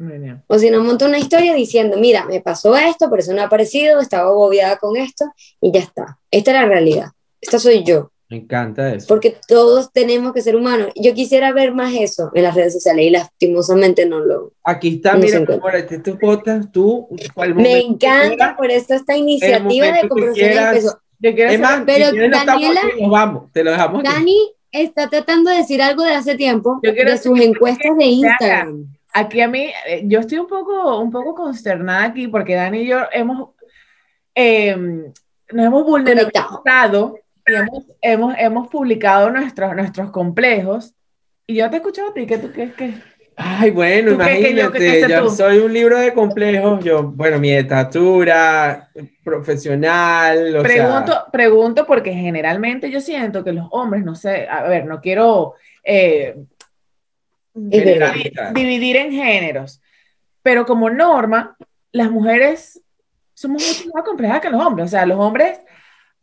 [0.01, 0.43] Mira.
[0.47, 3.45] O si no, monto una historia diciendo, mira, me pasó esto, por eso no ha
[3.45, 5.25] aparecido, estaba agobiada con esto
[5.61, 6.17] y ya está.
[6.31, 7.07] Esta es la realidad.
[7.39, 8.11] Esta soy yo.
[8.29, 9.07] Me encanta eso.
[9.07, 10.87] Porque todos tenemos que ser humanos.
[10.95, 14.53] Yo quisiera ver más eso en las redes sociales y lastimosamente no lo...
[14.63, 15.39] Aquí está, No mira,
[15.77, 21.51] este es tu podcast, tú, cual Me encanta por eso esta iniciativa de conversación quiero
[21.51, 23.99] Es más, Pero, si no Daniela- aquí, nos vamos, te lo dejamos.
[23.99, 24.13] aquí.
[24.13, 28.85] Dani está tratando de decir algo de hace tiempo de sus encuestas de Instagram.
[29.13, 32.87] Aquí a mí, eh, yo estoy un poco, un poco consternada aquí porque Dani y
[32.87, 33.49] yo hemos,
[34.35, 34.75] eh,
[35.51, 40.93] nos hemos vulnerabilizado y hemos, hemos, hemos publicado nuestros, nuestros complejos.
[41.47, 42.93] Y yo te he escuchado a ti, ¿qué tú qué, qué?
[43.35, 47.39] Ay, bueno, ¿Tú qué- qué yo- imagínate, yo soy un libro de complejos, yo, bueno,
[47.39, 48.89] mi estatura,
[49.23, 54.63] profesional, o Pregunto, sea, pregunto porque generalmente yo siento que los hombres, no sé, a
[54.63, 56.35] ver, no quiero eh,
[57.53, 59.81] Dividir, en géneros,
[60.41, 61.57] pero como norma,
[61.91, 62.81] las mujeres
[63.33, 64.85] somos mucho más complejas que los hombres.
[64.85, 65.59] O sea, los hombres,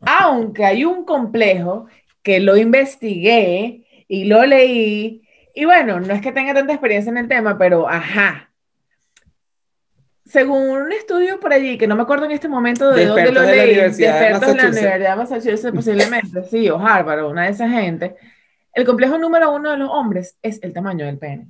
[0.00, 1.86] aunque hay un complejo
[2.22, 5.22] que lo investigué y lo leí,
[5.54, 8.50] y bueno, no es que tenga tanta experiencia en el tema, pero ajá.
[10.24, 13.32] según un estudio por allí, que no me acuerdo en este momento de, De dónde
[13.32, 14.52] lo de leí, expertos de la.
[14.52, 18.16] Universidad de Massachusetts posiblemente, sí, o Harvard, o una de esas gente,
[18.78, 21.48] el complejo número uno de los hombres es el tamaño del pene.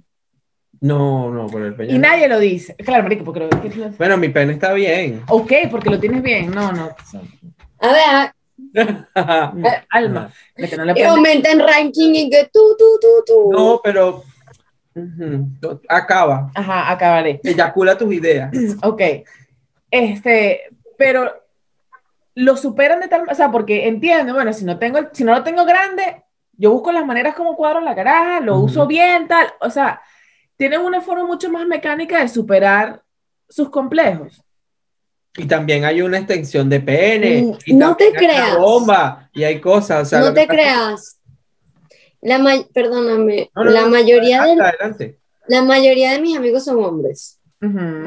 [0.81, 2.01] No, no, por el Y peñón.
[2.01, 2.75] nadie lo dice.
[2.77, 3.69] Claro, marico, porque lo que
[3.99, 5.23] Bueno, mi pene está bien.
[5.29, 6.51] Ok, porque lo tienes bien.
[6.51, 6.89] No, no.
[7.81, 9.05] A ver,
[9.91, 10.33] Alma.
[10.57, 13.53] de que no le que prende- aumenta en ranking y que tú, tú, tú, tú.
[13.53, 14.23] no, pero
[14.95, 15.49] ujú,
[15.89, 16.51] acaba.
[16.55, 17.41] Ajá, acabaré.
[17.45, 18.51] Eyacula tus ideas.
[18.83, 19.03] Ok.
[19.91, 20.63] Este,
[20.97, 21.33] pero
[22.35, 25.43] lo superan de tal, o sea, porque entiendo, bueno, si no tengo, si no lo
[25.43, 26.23] tengo grande,
[26.59, 30.03] yo busco las maneras como cuadro la caraja, lo uso bien, tal, o sea,
[30.57, 33.03] tienen una forma mucho más mecánica de superar
[33.49, 34.43] sus complejos.
[35.37, 37.43] Y también hay una extensión de pene.
[37.43, 38.59] Mm, y no te creas.
[38.59, 39.31] bomba.
[39.33, 40.03] Y hay cosas.
[40.03, 41.21] O sea, no que te creas.
[42.21, 46.65] La ma- perdóname, No, no, la no, mayoría de Adelante, la mayoría de mis amigos
[46.65, 47.39] son hombres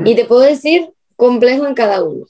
[0.05, 2.25] y te puedo decir complejo en cada uno.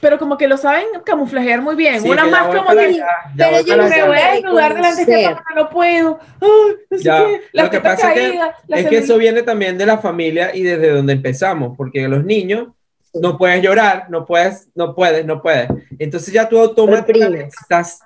[0.00, 2.00] Pero como que lo saben camuflajear muy bien.
[2.00, 4.74] Sí, Una que más como que ya pero yo no me voy a sé desnudar
[4.74, 6.18] delante de este no puedo.
[6.40, 6.48] Ay,
[6.90, 9.04] no sé Ya, qué, las lo que pasa es que- Es que celulitis.
[9.04, 12.68] eso viene también de la familia y desde donde empezamos, porque los niños
[13.14, 15.68] no puedes llorar, no puedes, no puedes, no puedes.
[15.98, 18.00] Entonces ya tú automáticamente estás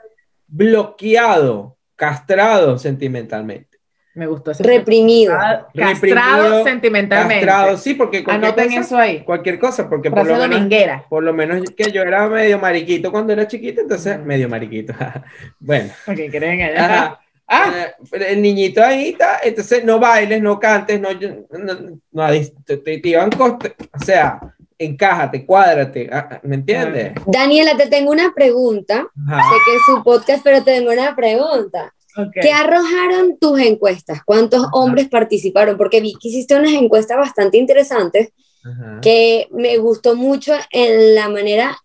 [0.47, 3.72] bloqueado, castrado sentimentalmente.
[4.14, 5.32] Me gustó ese Reprimido.
[5.74, 7.46] Castrado Reprimido, sentimentalmente.
[7.46, 9.20] Castrado, sí, porque cualquier Anoten cosa, eso ahí.
[9.24, 11.04] cualquier cosa, porque por lo menos dominguera.
[11.08, 14.22] por lo menos que yo era medio mariquito cuando era chiquito, entonces Mm.
[14.24, 14.92] medio mariquito.
[15.60, 16.84] bueno, Porque quieren allá.
[16.84, 17.18] ajá.
[17.48, 17.70] Ah,
[18.12, 22.28] Eh, el niñito ahí está, entonces no bailes, no cantes, no, no, no,
[22.66, 24.40] te, te- te iban coste- o sea,
[24.78, 27.12] encájate, cuádrate, ah, ah, ¿me entiendes?
[27.26, 29.06] Daniela, te tengo una pregunta.
[29.28, 29.42] Ajá.
[29.42, 31.92] Sé que es su podcast, pero te tengo una pregunta.
[32.16, 32.32] Ok.
[32.40, 34.22] ¿Qué arrojaron tus encuestas?
[34.24, 35.76] ¿Cuántos hombres participaron?
[35.76, 38.30] Porque vi que hiciste unas encuestas bastante interesantes
[38.64, 39.00] Ajá.
[39.00, 41.76] que me gustó mucho en la manera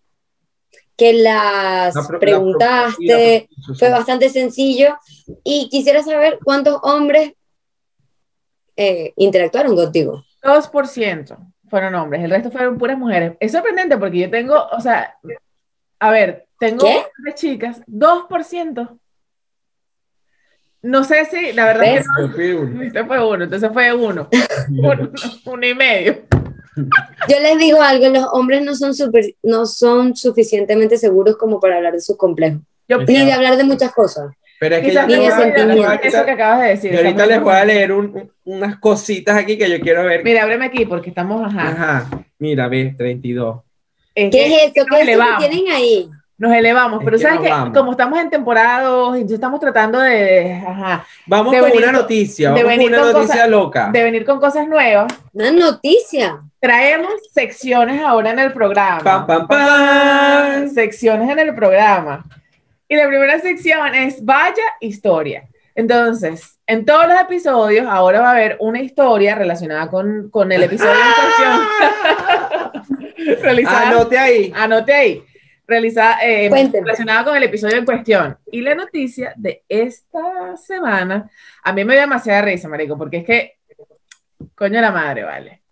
[0.96, 3.48] que las La pro- la preguntaste.
[3.78, 4.96] Fue bastante sencillo
[5.44, 7.32] y quisiera saber cuántos hombres
[8.76, 10.24] eh, interactuaron contigo.
[10.42, 11.36] 2%
[11.68, 13.34] fueron hombres, el resto fueron puras mujeres.
[13.40, 15.16] Es sorprendente porque yo tengo, o sea,
[16.00, 17.02] a ver, tengo ¿Qué?
[17.22, 18.98] tres chicas, 2%.
[20.82, 22.06] No sé si, la verdad es ¿Ves?
[22.16, 22.70] que Yo fui uno.
[22.70, 24.28] no, este fue uno, entonces fue uno,
[24.70, 25.10] uno,
[25.46, 26.18] uno y medio.
[27.28, 31.76] Yo les digo algo, los hombres no son, super- no son suficientemente seguros como para
[31.76, 34.30] hablar de sus complejos, Yo ni de hablar de muchas cosas.
[34.60, 36.92] Pero es que a- eso que acabas de decir.
[36.92, 40.22] y ahorita les voy a leer un- un- unas cositas aquí que yo quiero ver.
[40.24, 41.68] Mira, ábreme aquí porque estamos, ajá.
[41.68, 43.60] Ajá, mira, ve, 32.
[44.14, 44.72] Es ¿Qué que es eso?
[44.76, 46.08] nos ¿Qué es eso que tienen ahí?
[46.38, 47.76] Nos elevamos, Es pero que sabes que vamos.
[47.76, 51.92] como estamos en temporada 2, entonces estamos tratando de, ajá, Vamos De con venir una
[51.98, 53.90] noticia, de vamos con una con noticia cosas- loca.
[53.92, 55.12] de venir con cosas nuevas.
[55.32, 56.40] Una noticia.
[56.60, 59.00] Traemos secciones ahora en el programa.
[59.02, 60.68] Pam, pam, pam.
[60.70, 62.24] Secciones en el programa.
[62.88, 65.42] Y la primera sección es Vaya Historia.
[65.74, 70.62] Entonces, en todos los episodios ahora va a haber una historia relacionada con, con el
[70.62, 71.14] episodio en
[73.26, 73.66] cuestión.
[73.68, 74.52] Anote ahí.
[74.56, 75.22] Anote ahí.
[75.68, 78.38] Realizada, eh, relacionada con el episodio en cuestión.
[78.50, 81.30] Y la noticia de esta semana,
[81.62, 83.58] a mí me dio demasiada risa, marico, porque es que,
[84.54, 85.62] coño la madre, vale.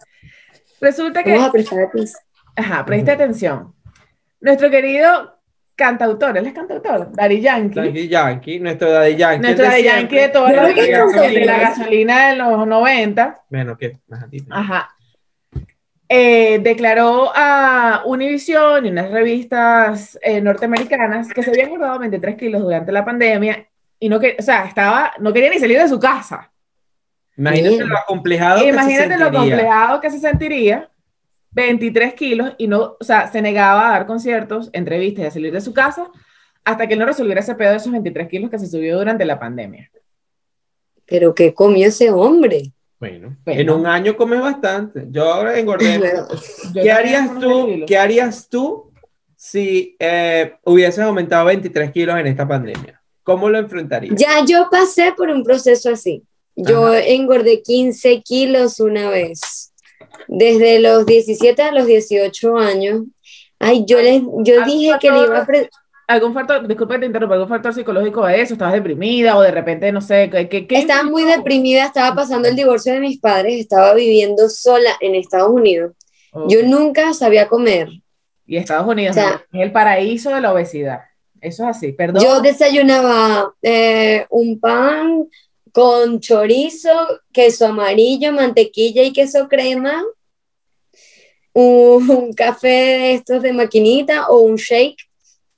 [0.83, 2.23] Resulta que, Vamos a prestar atención.
[2.57, 3.75] ajá, preste atención.
[4.39, 5.41] Nuestro querido
[5.75, 7.81] cantautor, él es cantautor, Daddy Yankee.
[7.81, 9.43] Daddy Yankee, nuestro Daddy Yankee.
[9.43, 13.45] Nuestro Daddy Yankee de toda la de la gasolina de los 90.
[13.49, 13.99] Bueno, ¿qué?
[14.51, 14.96] Ajá.
[16.09, 22.63] Eh, declaró a Univision y unas revistas eh, norteamericanas que se habían engordado 23 kilos
[22.63, 25.99] durante la pandemia y no que, o sea, estaba, no quería ni salir de su
[25.99, 26.53] casa.
[27.37, 27.89] Imagínate Bien.
[27.89, 29.41] lo acomplejado que Imagínate se lo sentiría.
[29.41, 30.91] complejado que se sentiría.
[31.51, 35.53] 23 kilos y no, o sea, se negaba a dar conciertos, entrevistas y a salir
[35.55, 36.11] de su casa
[36.65, 39.25] hasta que él no resolviera ese pedo de esos 23 kilos que se subió durante
[39.25, 39.91] la pandemia.
[41.07, 42.73] Pero ¿qué comió ese hombre?
[42.99, 45.07] Bueno, en un año comes bastante.
[45.11, 46.01] Yo ahora engordé.
[46.75, 47.67] Yo ¿Qué harías tú?
[47.67, 47.87] kilos.
[47.87, 48.93] ¿Qué harías tú
[49.37, 53.01] si eh, hubieses aumentado 23 kilos en esta pandemia?
[53.23, 54.15] ¿Cómo lo enfrentarías?
[54.17, 56.23] Ya yo pasé por un proceso así.
[56.55, 59.73] Yo engordé 15 kilos una vez.
[60.29, 63.03] Desde los 17 a los 18 años.
[63.59, 65.47] Ay, yo les, yo dije que le iba a...
[66.09, 68.55] ¿Algún factor, disculpa que te interrumpa, algún factor psicológico de eso?
[68.55, 72.47] ¿Estabas deprimida o de repente, no sé, qué, qué, qué- Estaba muy deprimida, estaba pasando
[72.49, 75.93] el divorcio de mis padres, estaba viviendo sola en Estados Unidos.
[76.49, 77.89] Yo nunca sabía comer.
[78.47, 79.59] Y Estados Unidos O sea, ¿no?
[79.61, 81.01] es el paraíso de la obesidad.
[81.41, 82.23] Eso es así, perdón.
[82.23, 85.29] Yo desayunaba eh, un pan
[85.73, 86.91] con chorizo,
[87.33, 90.05] queso amarillo, mantequilla y queso crema.
[91.53, 95.06] un, un café de estos de maquinita o un shake,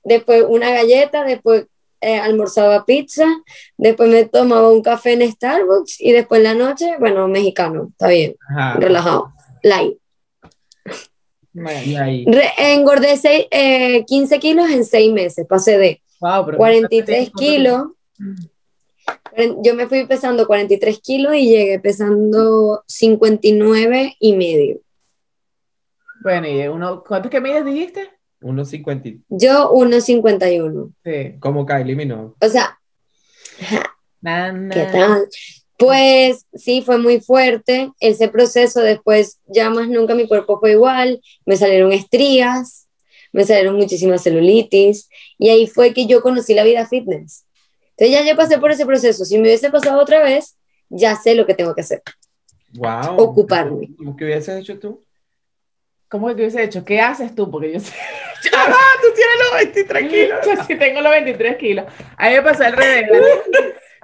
[0.03, 1.65] después una galleta, después
[2.01, 3.25] eh, almorzaba pizza,
[3.77, 8.07] después me tomaba un café en Starbucks y después en la noche, bueno, mexicano, está
[8.07, 8.79] bien, Ajá.
[8.79, 9.33] relajado,
[9.63, 9.97] light.
[11.99, 12.25] Ahí.
[12.25, 17.87] Re- engordé seis- eh, 15 kilos en 6 meses, pasé de wow, pero 43 kilos.
[19.63, 24.79] Yo me fui pesando 43 kilos y llegué pesando 59 y medio.
[26.21, 28.09] Bueno, y uno, ¿cuántos que mides dijiste?
[28.41, 29.21] 1.50.
[29.29, 30.93] Yo 1,51.
[31.03, 31.39] Sí.
[31.39, 32.33] Como Kylie Minogue.
[32.41, 32.79] O sea.
[34.21, 35.27] ¿qué tal?
[35.77, 38.81] Pues sí, fue muy fuerte ese proceso.
[38.81, 41.21] Después, ya más nunca mi cuerpo fue igual.
[41.45, 42.87] Me salieron estrías,
[43.31, 45.09] me salieron muchísimas celulitis.
[45.37, 47.45] Y ahí fue que yo conocí la vida fitness.
[47.91, 49.25] Entonces, ya yo pasé por ese proceso.
[49.25, 50.57] Si me hubiese pasado otra vez,
[50.89, 52.01] ya sé lo que tengo que hacer.
[52.73, 53.17] Wow.
[53.17, 53.89] Ocuparme.
[53.97, 55.03] ¿Cómo que hubieses hecho tú?
[56.09, 56.83] ¿Cómo que te hubiese hecho?
[56.83, 57.49] ¿Qué haces tú?
[57.49, 57.93] Porque yo sé.
[58.57, 60.39] ¡Ah, tú tienes los 23 kilos!
[60.45, 61.85] Yo sí tengo los 23 kilos.
[62.17, 63.09] A mí me pasó al revés.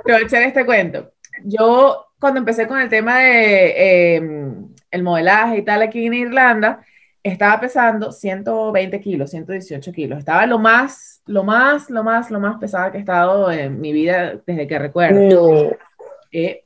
[0.03, 1.11] Te voy a echar este cuento.
[1.43, 4.21] Yo, cuando empecé con el tema de eh,
[4.91, 6.85] el modelaje y tal aquí en Irlanda,
[7.23, 10.19] estaba pesando 120 kilos, 118 kilos.
[10.19, 13.91] Estaba lo más, lo más, lo más, lo más pesada que he estado en mi
[13.93, 15.19] vida desde que recuerdo.
[15.19, 15.71] No.
[16.31, 16.65] Eh,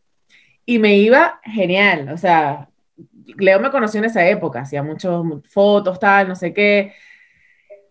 [0.65, 2.68] y me iba genial, o sea,
[3.37, 5.13] Leo me conoció en esa época, hacía muchas
[5.47, 6.93] fotos, tal, no sé qué.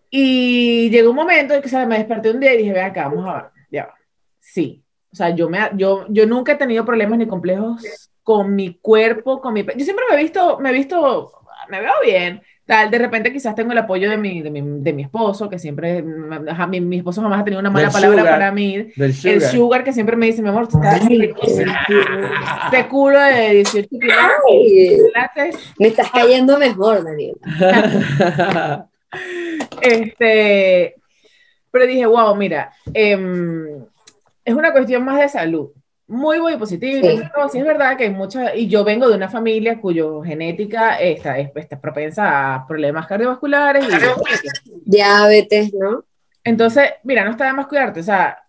[0.09, 3.27] Y llegó un momento en que me desperté un día y dije, ven acá, vamos
[3.27, 3.95] a ver, ya va.
[4.39, 8.75] Sí, o sea, yo, me, yo, yo nunca he tenido problemas ni complejos con mi
[8.75, 9.63] cuerpo, con mi...
[9.63, 11.31] Yo siempre me he visto, me he visto,
[11.69, 14.93] me veo bien, tal, de repente quizás tengo el apoyo de mi, de mi, de
[14.93, 16.03] mi esposo, que siempre,
[16.47, 18.33] ajá, mi, mi esposo jamás ha tenido una mala Del palabra sugar.
[18.35, 18.91] para mí.
[18.95, 19.33] Del sugar.
[19.33, 21.33] El sugar que siempre me dice, mi amor, tú estás Ay,
[22.65, 24.15] este culo de 18 kilos.
[25.79, 27.35] Me estás cayendo mejor, Daniel.
[29.81, 30.93] Este,
[31.71, 33.83] pero dije, wow, mira, em,
[34.45, 35.71] es una cuestión más de salud.
[36.09, 37.07] Muy, muy positiva.
[37.07, 37.21] Sí.
[37.37, 40.99] No, sí es verdad que hay muchas, y yo vengo de una familia cuyo genética
[40.99, 43.85] está, es- está propensa a problemas cardiovasculares.
[43.85, 43.89] Y,
[44.85, 46.03] Diabetes, ¿no?
[46.43, 47.99] entonces, mira, no está de más cuidarte.
[47.99, 48.39] O sea,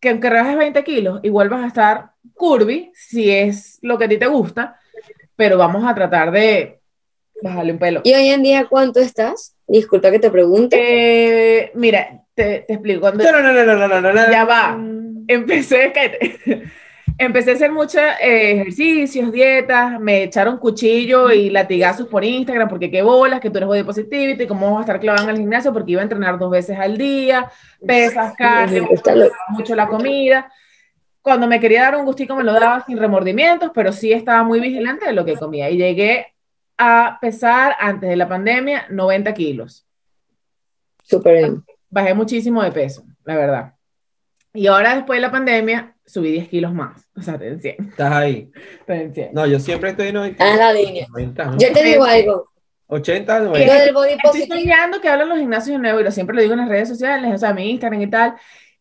[0.00, 4.08] que aunque rebajes 20 kilos, igual vas a estar curvy, si es lo que a
[4.08, 4.80] ti te gusta,
[5.36, 6.80] pero vamos a tratar de
[7.42, 8.00] bajarle un pelo.
[8.04, 9.54] ¿Y hoy en día cuánto estás?
[9.66, 10.76] Disculpa que te pregunte.
[10.80, 13.00] Eh, mira, te, te explico.
[13.00, 14.30] Cuando No, no, no, no, no, no, no, no.
[14.32, 14.78] ya va,
[15.28, 16.62] empecé, cállate.
[17.18, 22.90] Empecé a hacer muchos eh, ejercicios, dietas, me echaron cuchillo y latigazos por Instagram, porque
[22.90, 25.72] qué bolas, que tú eres body positivity, cómo vas a estar clavado en el gimnasio,
[25.72, 27.50] porque iba a entrenar dos veces al día,
[27.86, 29.34] pesas, carne, loco.
[29.50, 30.52] mucho la comida.
[31.22, 34.60] Cuando me quería dar un gustico me lo daba sin remordimientos, pero sí estaba muy
[34.60, 35.68] vigilante de lo que comía.
[35.70, 36.34] Y llegué
[36.78, 39.86] a pesar antes de la pandemia 90 kilos.
[41.02, 41.64] Súper bien.
[41.90, 43.74] Bajé muchísimo de peso, la verdad.
[44.52, 47.08] Y ahora después de la pandemia subí 10 kilos más.
[47.16, 47.88] O sea, te en 100.
[47.90, 48.50] Estás ahí.
[48.86, 49.30] Te en 100.
[49.34, 50.44] No, yo siempre estoy en 90.
[50.44, 51.06] Ah, la línea.
[51.10, 51.58] 90, ¿no?
[51.58, 52.44] Yo te digo algo.
[52.88, 53.74] 80, Lo 90.
[53.84, 56.54] del body Estoy soñando que hablan los gimnasios de nuevo y lo siempre lo digo
[56.54, 58.34] en las redes sociales, o sea, mi Instagram y tal.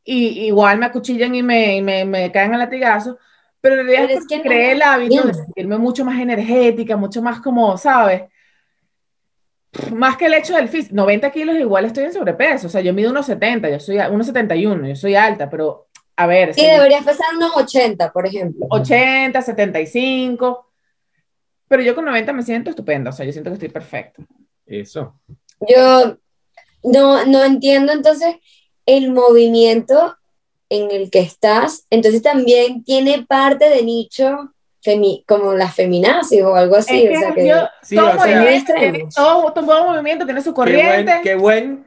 [0.04, 3.16] Y igual me acuchillan y me, y me, me caen a latigazos.
[3.62, 5.34] Pero en realidad Pero es que no creé el hábito de bien.
[5.34, 8.22] sentirme mucho más energética, mucho más como, ¿sabes?
[9.94, 10.94] Más que el hecho del físico.
[10.96, 12.68] 90 kilos igual estoy en sobrepeso.
[12.68, 15.88] O sea, yo mido unos 70, yo soy a- 1,71, yo soy alta, pero
[16.18, 18.66] a ver, Sí, si- deberías pesar unos 80, por ejemplo.
[18.70, 20.72] 80, 75.
[21.68, 24.24] Pero yo con 90 me siento estupenda, o sea, yo siento que estoy perfecta.
[24.66, 25.20] Eso.
[25.68, 26.18] Yo
[26.84, 28.36] no, no entiendo entonces
[28.86, 30.16] el movimiento
[30.70, 31.86] en el que estás.
[31.90, 34.54] Entonces también tiene parte de nicho
[34.86, 37.04] femi- como las feminazis o algo así.
[37.06, 39.16] Es o sea que que- yo- Sí, todo, o sea- movimiento tiene, Extremos.
[39.16, 41.85] todo, todo movimiento tiene su Qué buen, corriente, qué buen.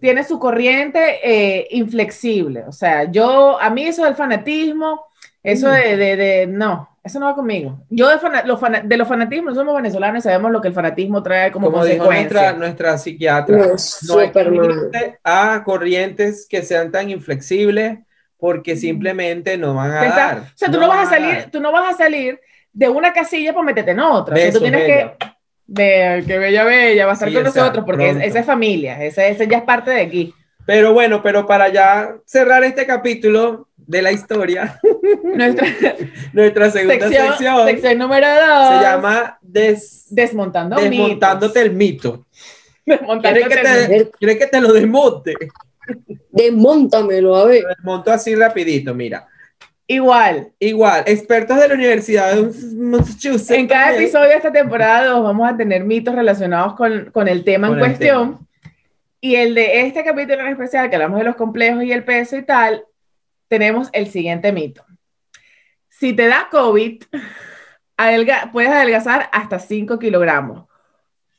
[0.00, 2.64] Tiene su corriente eh, inflexible.
[2.68, 5.06] O sea, yo, a mí eso del fanatismo,
[5.42, 7.78] eso de, de, de- no, eso no va conmigo.
[7.88, 10.74] Yo de, fana- los fana- de los fanatismos, somos venezolanos y sabemos lo que el
[10.74, 12.40] fanatismo trae como, Como dijo consecuencia.
[12.52, 13.56] nuestra, nuestra psiquiatra.
[13.56, 13.64] No,
[14.08, 17.98] No hay que a corrientes que sean tan inflexibles
[18.38, 20.38] porque simplemente no van a Te está- dar.
[20.38, 22.40] o sea, tú no, vas a salir, tú no vas a salir
[22.72, 24.34] de una casilla para meterte en otra.
[24.34, 25.16] O sea, tú tienes bella.
[25.18, 25.26] que
[25.66, 29.02] ver que bella, bella, va a estar Sí, con nosotros porque es- esa es familia,
[29.04, 30.34] esa, esa ya es parte de aquí.
[30.64, 34.80] Pero bueno, pero para ya cerrar este capítulo de la historia,
[35.22, 35.66] Nuestra
[36.32, 38.68] nuestra segunda sección, sección, sección número dos.
[38.78, 42.26] se llama Des- Desmontando Desmontándote el mito.
[42.86, 44.10] Desmontándote ¿Quieres que, el mito.
[44.10, 45.34] te, ¿Quieres que te lo desmonte?
[46.30, 47.62] Desmóntamelo, a ver.
[47.62, 49.26] Lo desmonto así rapidito, mira.
[49.88, 50.52] Igual.
[50.58, 52.42] Igual, expertos de la Universidad de
[52.76, 53.50] Massachusetts.
[53.52, 54.02] En cada también.
[54.02, 57.78] episodio de esta temporada dos vamos a tener mitos relacionados con, con el tema Con
[57.78, 58.48] en el cuestión.
[59.20, 62.36] Y el de este capítulo en especial, que hablamos de los complejos y el peso
[62.36, 62.84] y tal,
[63.48, 64.84] tenemos el siguiente mito.
[65.88, 67.02] Si te da COVID,
[67.96, 70.64] adelga- puedes adelgazar hasta 5 kilogramos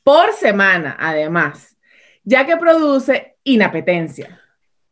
[0.02, 1.76] por semana, además,
[2.24, 4.40] ya que produce inapetencia.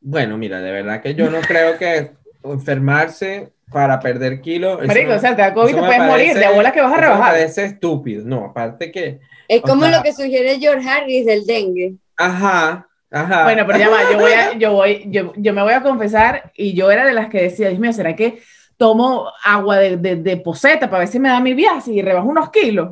[0.00, 2.11] Bueno, mira, de verdad que yo no creo que
[2.53, 4.80] enfermarse para perder kilos.
[4.86, 7.01] Marico, o sea, te da COVID, te puedes morir, de abuela que vas a me
[7.03, 7.32] rebajar.
[7.32, 8.22] parece estúpido.
[8.24, 9.20] No, aparte que.
[9.49, 11.94] Es como sea- lo que sugiere George Harris del dengue.
[12.16, 13.44] Ajá, ajá.
[13.44, 16.53] Bueno, pero ya va, yo voy a, yo voy, yo, yo me voy a confesar
[16.55, 18.40] y yo era de las que decía, Dios mío, ¿será que
[18.76, 22.28] tomo agua de, de, de poseta para ver si me da mi viaje y rebajo
[22.28, 22.90] unos kilos?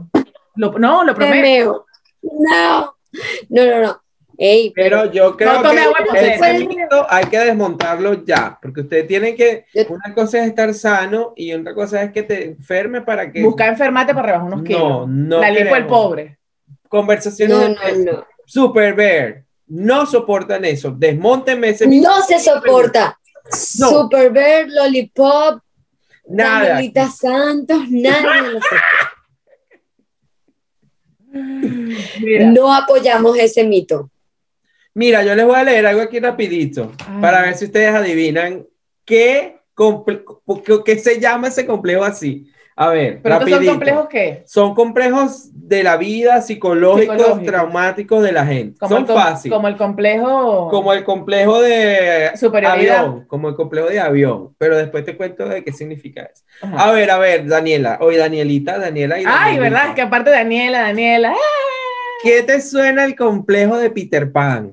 [0.56, 1.86] Lo- no, lo Me prometo.
[2.22, 2.96] No,
[3.50, 4.00] no, no, no.
[4.36, 5.78] Ey, Pero yo creo No que
[6.08, 6.52] poseta.
[6.58, 11.32] mito hay que desmontarlo ya, porque ustedes tienen que, Yo- una cosa es estar sano
[11.36, 13.42] y otra cosa es que te enferme para que...
[13.42, 14.80] Busca enfermarte para rebajar unos kilos.
[14.80, 16.38] No, no La lipo el pobre.
[16.88, 18.26] Conversaciones no, no, no.
[18.46, 22.08] Super Bear, no soportan eso, desmontenme ese mito.
[22.08, 23.18] No se soporta.
[23.78, 23.90] No.
[23.90, 25.60] Super Bear, Lollipop,
[26.28, 26.80] Nada.
[27.10, 29.12] Santos, nadie lo soporta.
[32.20, 32.50] Mira.
[32.52, 34.10] No apoyamos ese mito.
[34.94, 37.20] Mira, yo les voy a leer algo aquí rapidito Ay.
[37.20, 38.64] para ver si ustedes adivinan
[39.04, 40.24] qué, comple-
[40.64, 42.50] qué- qué se llama ese complejo así.
[42.76, 43.72] A ver, ¿Pero estos son rapidito.
[43.72, 44.42] complejos qué?
[44.46, 47.46] Son complejos de la vida, psicológicos, Psicológicos.
[47.46, 48.78] traumáticos de la gente.
[48.80, 49.54] Como Son fáciles.
[49.54, 50.68] como el complejo...
[50.70, 52.30] Como el complejo de
[52.66, 54.54] avión, como el complejo de avión.
[54.58, 56.42] Pero después te cuento de qué significa eso.
[56.62, 56.88] Ajá.
[56.88, 59.62] A ver, a ver, Daniela, oye, Danielita, Daniela y Ay, Danielita.
[59.62, 59.88] ¿verdad?
[59.90, 61.30] Es que aparte Daniela, Daniela...
[61.32, 62.20] ¡ah!
[62.24, 64.72] ¿Qué te suena el complejo de Peter Pan?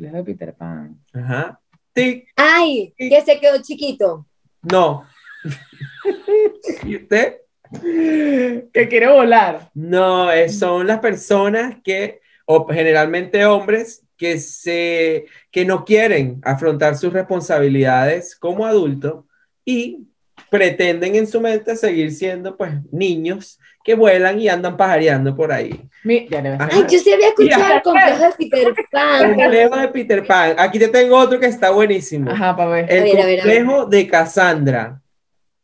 [0.00, 0.98] Complejo de Peter Pan.
[1.12, 1.60] Ajá.
[1.92, 4.26] Tic, Ay, que se quedó chiquito.
[4.62, 5.04] no.
[6.84, 7.36] ¿Y usted?
[7.82, 9.70] Que quiere volar.
[9.74, 17.12] No, son las personas que, o generalmente hombres, que, se, que no quieren afrontar sus
[17.12, 19.24] responsabilidades como adultos
[19.64, 20.08] y
[20.50, 25.88] pretenden en su mente seguir siendo pues niños que vuelan y andan pajareando por ahí.
[26.04, 26.60] Mi- ya le ves.
[26.60, 26.70] Ajá.
[26.74, 27.76] Ay, yo sí había escuchado Mira.
[27.76, 29.34] el complejo de Peter Pan.
[29.34, 30.54] Complejo de Peter Pan.
[30.58, 32.30] Aquí te tengo otro que está buenísimo.
[32.30, 32.92] Ajá, para ver.
[32.92, 33.64] El A ver, a ver, a ver.
[33.64, 35.00] complejo de Cassandra.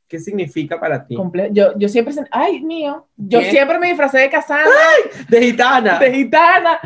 [0.09, 1.16] ¿Qué significa para ti?
[1.16, 3.51] Comple- yo, yo siempre, ay, mío, yo ¿Qué?
[3.51, 4.70] siempre me disfracé de Cassandra,
[5.28, 5.99] De gitana.
[5.99, 6.78] de gitana.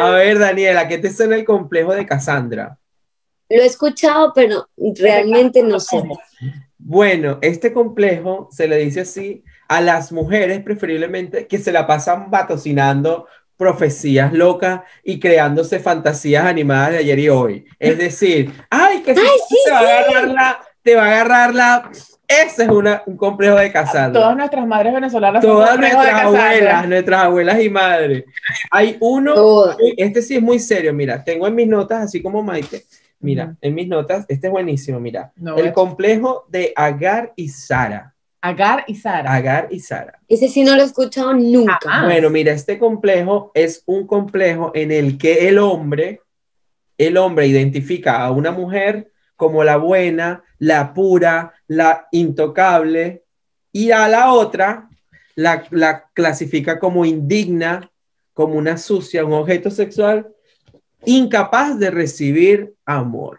[0.00, 2.78] A ver, Daniela, ¿qué te suena el complejo de Cassandra?
[3.50, 4.66] Lo he escuchado, pero
[4.98, 6.02] realmente no sé.
[6.90, 12.30] Bueno, este complejo se le dice así a las mujeres preferiblemente que se la pasan
[12.30, 13.26] vatocinando
[13.58, 17.66] profecías locas y creándose fantasías animadas de ayer y hoy.
[17.78, 21.54] Es decir, ay, que si sí, te va a agarrar la, te va a agarrar
[21.54, 21.90] la,
[22.26, 24.22] ese es una- un complejo de Cassandra.
[24.22, 28.24] Todas nuestras madres venezolanas Todas nuestras abuelas, nuestras abuelas y madres.
[28.70, 29.76] Hay uno, Todas.
[29.98, 32.84] este sí es muy serio, mira, tengo en mis notas, así como Maite,
[33.20, 37.48] mira, en mis notas, este es buenísimo, mira, No, el es- complejo de Agar y
[37.48, 38.14] Sara.
[38.40, 39.32] Agar y Sara.
[39.34, 40.20] Agar y Sara.
[40.28, 41.78] Ese sí no lo he escuchado nunca.
[41.88, 42.04] Ah.
[42.04, 46.20] Bueno, mira, este complejo es un complejo en el que el hombre,
[46.96, 53.24] el hombre identifica a una mujer como la buena, la pura, la intocable,
[53.72, 54.88] y a la otra
[55.34, 57.90] la, la clasifica como indigna,
[58.32, 60.28] como una sucia, un objeto sexual,
[61.04, 63.38] incapaz de recibir amor,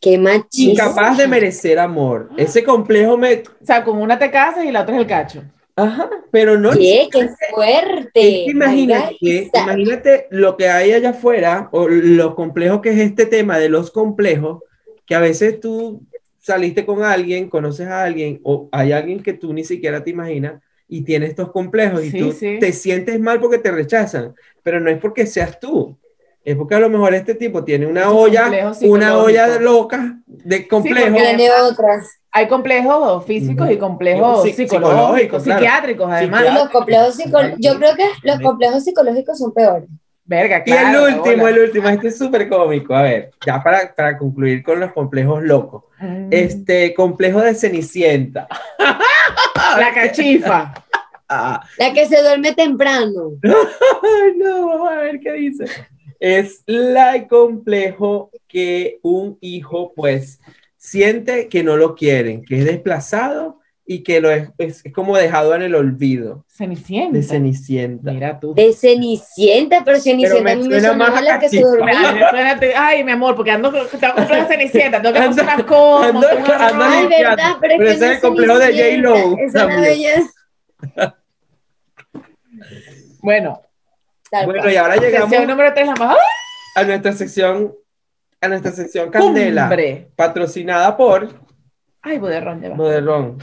[0.00, 0.84] Qué machista.
[0.84, 2.28] incapaz de merecer amor.
[2.36, 3.34] Ese complejo me...
[3.60, 5.44] O sea, con una te casas y la otra es el cacho.
[5.76, 6.72] Ajá, pero no...
[6.72, 7.08] ¿Qué?
[7.10, 8.10] ¡Qué fuerte!
[8.14, 13.26] Es que imagínate, imagínate lo que hay allá afuera, o lo complejo que es este
[13.26, 14.62] tema de los complejos,
[15.06, 16.02] que a veces tú
[16.40, 20.60] saliste con alguien, conoces a alguien, o hay alguien que tú ni siquiera te imaginas
[20.88, 22.58] y tiene estos complejos y Sí, tú sí.
[22.58, 25.98] te sientes mal porque te rechazan, pero no es porque seas tú.
[26.44, 30.66] Es porque a lo mejor este tipo tiene una Es olla, una olla loca de
[30.66, 31.06] complejo.
[31.12, 32.08] porque- Tiene otras.
[32.32, 35.60] Hay complejos físicos y complejos Sí, psicológicos, psicológicos, claro.
[35.60, 36.40] psiquiátricos, además.
[36.40, 36.64] Psiquiátricos.
[36.64, 37.58] Los complejos psicológicos.
[37.60, 39.88] Yo creo que los complejos psicológicos son peores.
[40.24, 41.06] Verga, Y claro.
[41.08, 41.50] el último, hola.
[41.56, 42.94] el último, este es súper cómico.
[42.94, 45.84] A ver, ya para, para concluir con los complejos locos.
[46.00, 46.28] Mm.
[46.30, 48.48] Este complejo de Cenicienta.
[49.78, 50.72] La cachifa.
[51.78, 53.32] La que se duerme temprano.
[54.36, 55.64] no, vamos a ver qué dice.
[56.20, 60.38] Es la complejo que un hijo, pues,
[60.76, 65.16] siente que no lo quieren, que es desplazado y que lo es, es- es como
[65.16, 67.16] dejado en el olvido Cenicienta.
[67.16, 68.12] de Cenicienta.
[68.12, 68.54] Mira tú.
[68.54, 72.30] De Cenicienta, pero Cenicienta me a mí me suena sonaba más la que se dormía.
[72.76, 76.28] Ay, mi amor, porque ando con- tengo que comprar Cenicienta, que Ando- ando- ando
[79.02, 79.82] J-Lo Esa es la también.
[79.82, 81.16] belleza.
[83.22, 83.62] Bueno,
[84.30, 84.72] Tal Bueno, cual.
[84.72, 86.16] y ahora llegamos sección número 3, la más
[86.74, 87.74] a nuestra sección,
[88.40, 90.10] a nuestra sección Candela, cumbre.
[90.16, 91.28] patrocinada por
[92.02, 92.74] Ay, boderrón, ya va.
[92.76, 93.38] Boderrón.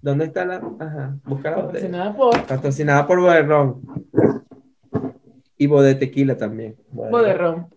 [0.00, 0.56] ¿Dónde está la?
[0.78, 1.72] Ajá, busca la botella.
[1.72, 3.82] Patrocinada por Patrocinada por Boderrón.
[5.58, 6.76] Y Bode Tequila también.
[6.90, 7.68] Boderrón.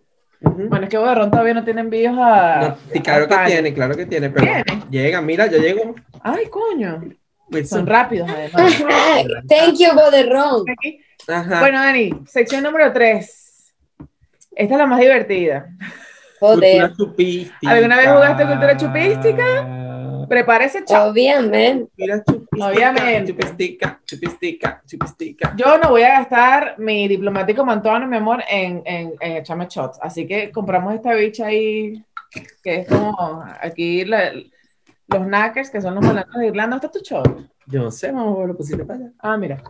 [0.42, 2.60] Bueno, es que Boderrón todavía no tiene envíos a.
[2.60, 4.84] No, sí, claro a que tiene, claro que tiene, pero ¿Tiene?
[4.90, 5.94] llega, mira, ya llegó.
[6.22, 7.02] Ay, coño.
[7.50, 8.74] Pues, Son rápidos, además.
[9.48, 10.64] Thank you, Boderrón.
[11.26, 13.72] Bueno, Dani, sección número 3.
[14.56, 15.68] Esta es la más divertida.
[16.38, 17.70] Joder, Cultura chupística.
[17.72, 19.76] ¿Alguna vez jugaste cultura chupística?
[20.28, 21.10] Prepárese, chao.
[21.10, 21.90] obviamente.
[22.58, 23.32] Obviamente.
[23.32, 25.54] Chupística, chupística, chupística.
[25.56, 29.98] Yo no voy a gastar mi diplomático mantuano, mi amor, en, en, en echarme shots.
[30.00, 32.02] Así que compramos esta bicha ahí,
[32.62, 34.32] que es como aquí la-
[35.10, 36.76] los knackers, que son los blancos de Irlanda.
[36.76, 37.26] ¿Está tu shot?
[37.66, 39.12] Yo no sé, vamos a ver lo posible para allá.
[39.18, 39.62] Ah, mira.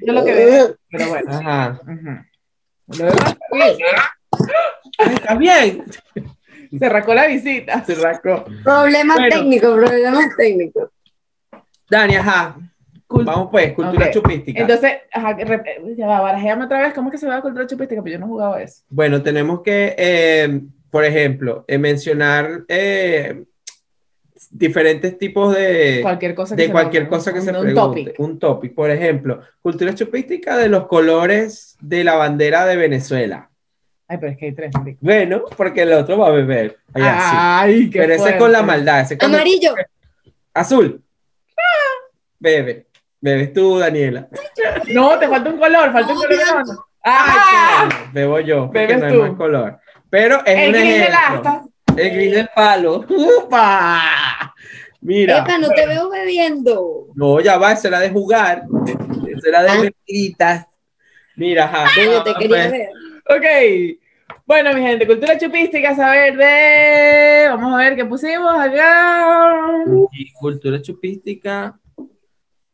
[0.00, 0.76] Es lo que veo.
[0.90, 1.30] Pero bueno.
[1.30, 1.80] Ajá.
[3.52, 3.78] Ay,
[5.14, 5.84] ¿Estás bien?
[6.78, 7.84] Se rascó la visita.
[7.84, 8.44] Se rascó.
[8.62, 9.36] Problemas Bueno.
[9.36, 10.90] técnicos, problemas técnicos.
[11.88, 12.56] Dani, ajá.
[13.08, 14.60] Vamos pues, cultura chupística.
[14.60, 15.36] Entonces, ajá,
[15.96, 16.94] ya va, barajéame otra vez.
[16.94, 18.00] ¿Cómo es que se va a cultura chupística?
[18.02, 18.82] Pero yo no jugaba eso.
[18.88, 20.60] Bueno, tenemos que, eh,
[20.90, 23.44] por ejemplo, eh, mencionar eh,
[24.50, 27.60] diferentes tipos de, Cualquier cosa que de se cualquier nombre, cosa que un- se un
[27.62, 27.76] pregunte.
[28.04, 28.20] topic.
[28.20, 28.74] Un topic.
[28.74, 33.48] Por ejemplo, cultura chupística de los colores de la bandera de Venezuela.
[34.08, 34.72] Ay, pero es que hay tres.
[34.76, 34.98] marico.
[35.00, 36.78] Bueno, porque el otro va a beber.
[36.94, 37.02] Ay.
[37.04, 38.76] Ay, qué Pero ese es con la fuerte.
[38.78, 39.00] maldad.
[39.02, 39.74] ese Amarillo.
[40.52, 41.00] Azul.
[42.38, 42.86] Bebe.
[43.20, 44.28] Bebes tú, Daniela.
[44.92, 46.66] No, te falta un color, falta un No, color.
[46.66, 46.84] no.
[47.04, 47.88] ¡Ah!
[47.88, 49.22] Ay, Bebo yo, porque Bebes no hay tú.
[49.22, 49.78] más color.
[50.10, 51.69] Pero es El un ejemplo.
[51.96, 53.04] El gris del palo.
[53.08, 54.54] ¡Upa!
[55.02, 55.38] Mira.
[55.38, 57.06] Epa, no te veo bebiendo.
[57.14, 58.64] No, ya va, esa era de jugar.
[59.28, 59.80] Esa era de Ah.
[59.82, 60.66] mentiritas.
[61.36, 61.86] Mira, ajá.
[61.94, 62.88] Coño, te Ah, quería pues, ver.
[63.28, 63.98] Ok.
[64.46, 67.48] Bueno, mi gente, cultura chupística, saber de.
[67.50, 69.84] Vamos a ver qué pusimos acá.
[70.12, 71.78] y cultura chupística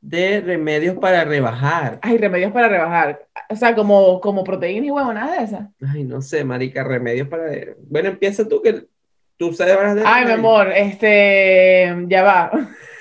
[0.01, 1.99] de remedios para rebajar.
[2.03, 3.27] Ay, remedios para rebajar.
[3.51, 5.69] O sea, como, como proteína y huevo, nada de esas.
[5.87, 7.45] Ay, no sé, marica, remedios para...
[7.89, 8.87] Bueno, empieza tú, que
[9.37, 11.95] tú sabes de Ay, mi amor, este.
[12.09, 12.51] Ya va.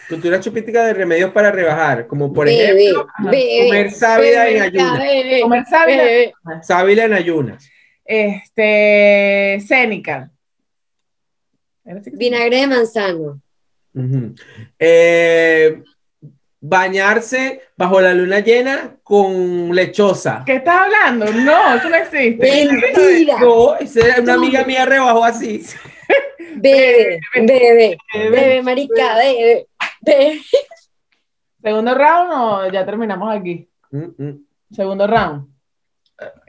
[0.09, 4.99] Cultura chupística de remedios para rebajar, como por Bebe, ejemplo, bebe, comer sábila en ayunas.
[4.99, 6.03] bebe, Comer sábila.
[6.61, 7.69] Sábila en ayunas.
[8.05, 9.59] Este.
[9.67, 10.29] Cénica.
[12.13, 13.41] Vinagre de manzano.
[14.79, 15.81] Eh,
[16.59, 20.43] bañarse bajo la luna llena con lechosa.
[20.45, 21.25] ¿Qué estás hablando?
[21.31, 22.37] No, eso no existe.
[22.37, 23.39] Mentira.
[23.39, 25.63] No, esa- una amiga mía rebajó así.
[26.57, 29.67] Bebe, bebe, bebe, marica, bebe,
[30.01, 30.41] bebe.
[31.61, 33.67] ¿Segundo round o ya terminamos aquí?
[33.91, 34.45] Mm, mm.
[34.71, 35.47] Segundo round.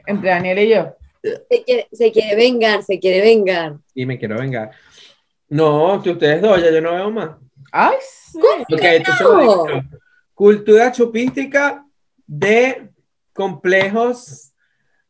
[0.05, 0.95] Entre Daniel y yo.
[1.21, 3.77] Se quiere, se quiere vengar, se quiere vengar.
[3.93, 4.71] Y me quiero vengar.
[5.49, 7.31] No, que ustedes dos, ya yo no veo más.
[7.71, 8.39] Ay, sí.
[8.71, 9.81] Ok, entonces lo digo yo.
[10.33, 11.85] Cultura chupística
[12.25, 12.89] de
[13.33, 14.53] complejos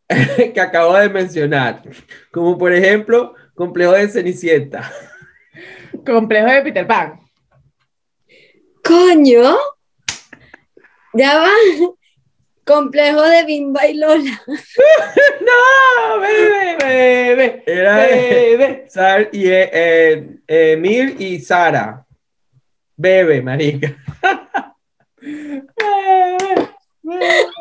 [0.54, 1.84] que acabo de mencionar.
[2.32, 4.89] Como por ejemplo, complejo de Cenicienta.
[6.05, 7.20] Complejo de Peter Pan.
[8.84, 9.58] Coño.
[11.14, 11.49] Ya va.
[12.64, 14.41] Complejo de Bimba y Lola.
[15.47, 18.86] No, bebé, bebé, Era bebé.
[18.89, 22.05] Sar y eh, eh, Emil y Sara.
[22.95, 23.95] Bebe, marica.
[25.22, 26.68] bebé,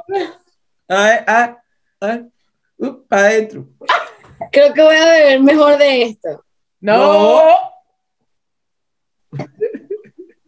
[0.08, 0.32] bebé.
[0.88, 1.54] Ay, ay,
[2.00, 2.26] ay.
[2.78, 3.66] Uh, adentro.
[4.56, 6.42] Creo que voy a beber mejor de esto.
[6.80, 7.42] No.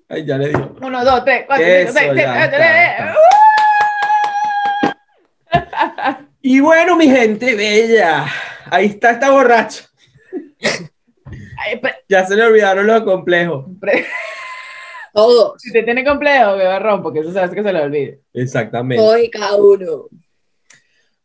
[0.08, 0.76] Ay, ya le digo.
[0.80, 3.14] Uno, dos, tres, cuatro, Eso, cinco, seis, siete, ocho, nueve.
[6.40, 8.24] Y bueno, mi gente bella.
[8.70, 9.84] Ahí está esta borracha.
[11.58, 13.66] Ay, pre- Ya se le olvidaron los complejos.
[15.12, 15.60] Todos.
[15.60, 18.22] Si te tiene complejo, que barrón, porque eso se hace que se le olvide.
[18.32, 19.04] Exactamente.
[19.04, 20.08] Todos y cada uno.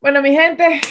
[0.02, 0.82] Bueno, mi gente,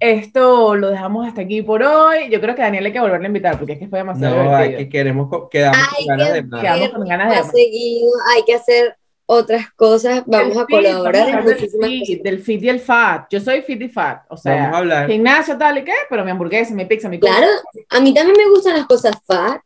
[0.00, 2.30] esto lo dejamos hasta aquí por hoy.
[2.30, 4.44] Yo creo que a Daniel hay que volverle a invitar, porque es que fue demasiado
[4.44, 6.60] No, hay que queremos quedamos Hay con ganas que de más.
[6.60, 7.52] Quedamos ver con ganas de más más.
[7.52, 8.96] seguido, hay que hacer
[9.26, 10.22] otras cosas.
[10.26, 12.22] Vamos a fit, colaborar vamos a del fit, cosas.
[12.22, 13.26] Del fit y el fat.
[13.30, 14.24] Yo soy fit y fat.
[14.28, 15.10] O sea, Vamos a hablar.
[15.10, 17.46] gimnasio tal y qué, pero mi hamburguesa, mi pizza, mi Claro,
[17.90, 19.60] a mí también me gustan las cosas fat.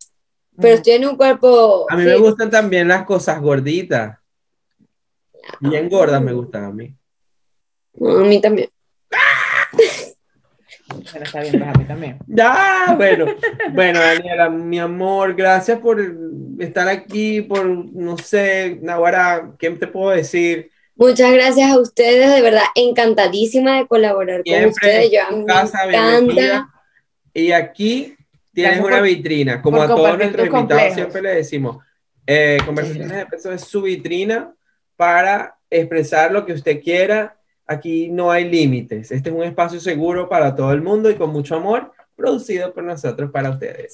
[0.61, 1.87] pero estoy en un cuerpo.
[1.89, 2.09] A mí sí.
[2.09, 4.18] me gustan también las cosas gorditas.
[5.61, 6.95] Bien gordas me gustan a mí.
[7.95, 8.68] No, a mí también.
[10.93, 12.18] Bueno, está bien, pues a mí también.
[12.26, 13.26] Ya, bueno.
[13.72, 16.01] Bueno, Daniela, mi amor, gracias por
[16.59, 20.70] estar aquí, por, no sé, Nahuara, ¿qué te puedo decir?
[20.95, 25.11] Muchas gracias a ustedes, de verdad, encantadísima de colaborar con Siempre ustedes.
[25.11, 26.11] Yo a mí en me casa, encanta.
[26.20, 26.68] bienvenida.
[27.34, 28.14] Y aquí
[28.53, 30.95] tienes Gracias una por- vitrina, como a todos nuestros invitados complejos.
[30.95, 31.78] siempre le decimos.
[32.26, 34.55] eh, Conversaciones de Peso es su vitrina
[34.97, 37.36] para expresar lo que usted quiera.
[37.72, 39.10] Aquí no hay límites.
[39.10, 42.84] Este es un espacio seguro para todo el mundo y con mucho amor, producido por
[42.84, 43.92] nosotros para ustedes.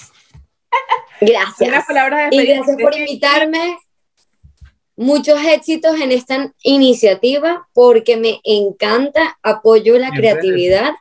[1.21, 1.69] Gracias.
[1.69, 3.79] Unas palabras de Y gracias por invitarme.
[4.97, 10.21] Muchos éxitos en esta iniciativa porque me encanta, apoyo la Siempre.
[10.21, 10.93] creatividad,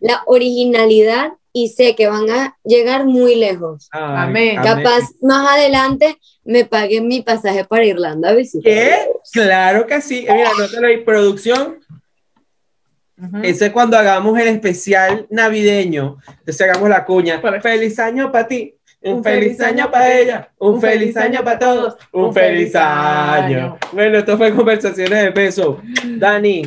[0.00, 3.88] la originalidad y sé que van a llegar muy lejos.
[3.92, 4.56] Ay, Amén.
[4.62, 8.72] Capaz más adelante me paguen mi pasaje para Irlanda a visitar.
[8.72, 9.08] ¿Qué?
[9.32, 10.24] Claro que sí.
[10.26, 11.78] Eh, Mira, anótalo ahí, producción.
[13.20, 13.36] Ujú.
[13.42, 16.18] Ese es cuando hagamos el especial navideño.
[16.28, 17.40] Entonces hagamos la cuña.
[17.40, 18.74] Para- Feliz año para ti.
[19.04, 20.48] Un, Un feliz, feliz año año para pa' ella.
[20.58, 21.96] Un, feliz feliz año para pa' todos.
[22.12, 23.56] Un feliz año.
[23.56, 23.78] año.
[23.92, 25.80] Bueno, esto fue Conversaciones de Peso.
[26.18, 26.62] Dani,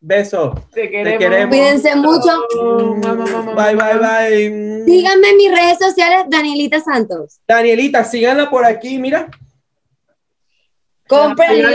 [0.00, 0.52] beso.
[0.72, 1.18] Te queremos.
[1.18, 1.48] queremos.
[1.56, 2.44] Cuídense mucho.
[2.60, 4.18] Mamá, mamá, mamá, Bye, bye, mamá.
[4.28, 4.84] bye.
[4.84, 7.40] Síganme en mis redes sociales, Danielita Santos.
[7.46, 9.28] Danielita, síganla por aquí, mira.
[11.08, 11.66] Compren.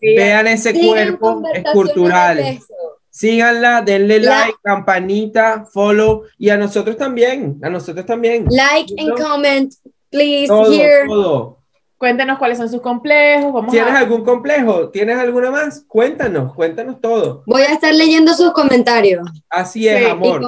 [0.00, 2.36] Vean ese Sigan cuerpo escultural.
[2.38, 2.74] Peso.
[3.12, 8.46] Síganla, denle La- like, campanita, follow y a nosotros también, a nosotros también.
[8.50, 9.72] Like and comment,
[10.10, 11.06] please, Todo, here.
[11.06, 11.58] todo.
[11.98, 13.52] Cuéntenos cuáles son sus complejos.
[13.52, 13.98] Vamos ¿Tienes a...
[13.98, 14.88] algún complejo?
[14.88, 15.84] ¿Tienes alguna más?
[15.86, 17.44] Cuéntanos, cuéntanos todo.
[17.46, 19.28] Voy a estar leyendo sus comentarios.
[19.50, 20.40] Así es, Sí, amor.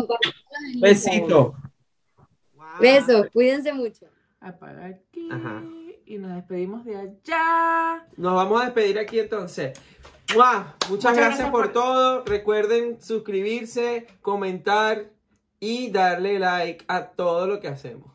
[0.81, 1.55] Besito.
[1.55, 2.81] Instagram.
[2.81, 4.07] Besos, cuídense mucho.
[4.41, 5.29] Apaga aquí.
[5.31, 5.63] Ajá.
[6.07, 8.05] Y nos despedimos de allá.
[8.17, 9.79] Nos vamos a despedir aquí entonces.
[10.33, 12.25] Muchas, Muchas gracias, gracias por por- todo.
[12.25, 15.11] Recuerden suscribirse, comentar
[15.61, 18.11] y darle like a todo lo que hacemos.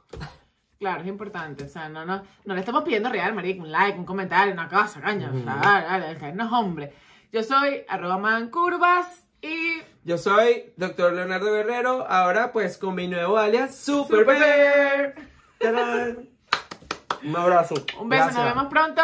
[0.80, 1.66] Claro, es importante.
[1.66, 4.68] O sea, no, no, no le estamos pidiendo real, marico, un like, un comentario, una
[4.70, 5.30] cosa, caña.
[5.30, 5.40] Ujú.
[5.40, 6.94] O sea, dale, dale, dale, no es hombre.
[7.32, 11.14] Yo soy arroba mancurvas y Yo soy Dr.
[11.14, 14.20] Leonardo Guerrero, ahora pues con mi nuevo alias Super.
[17.24, 17.76] Un abrazo.
[18.00, 18.36] un beso, Gracias.
[18.36, 19.02] nos vemos pronto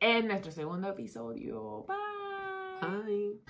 [0.00, 1.84] en nuestro segundo episodio.
[1.86, 2.05] Bye.
[2.80, 3.40] Bye.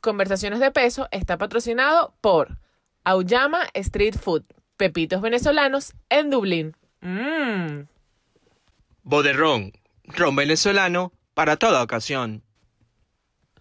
[0.00, 2.58] Conversaciones de Peso está patrocinado por
[3.04, 4.42] Auyama Street Food,
[4.76, 6.76] pepitos venezolanos en Dublín.
[7.00, 7.86] Mmm.
[9.04, 9.72] Boderrón,
[10.04, 12.42] ron venezolano para toda ocasión.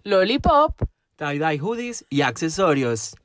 [0.03, 0.82] Lollipop
[1.22, 3.16] Tie-dye hoodies y accesorios.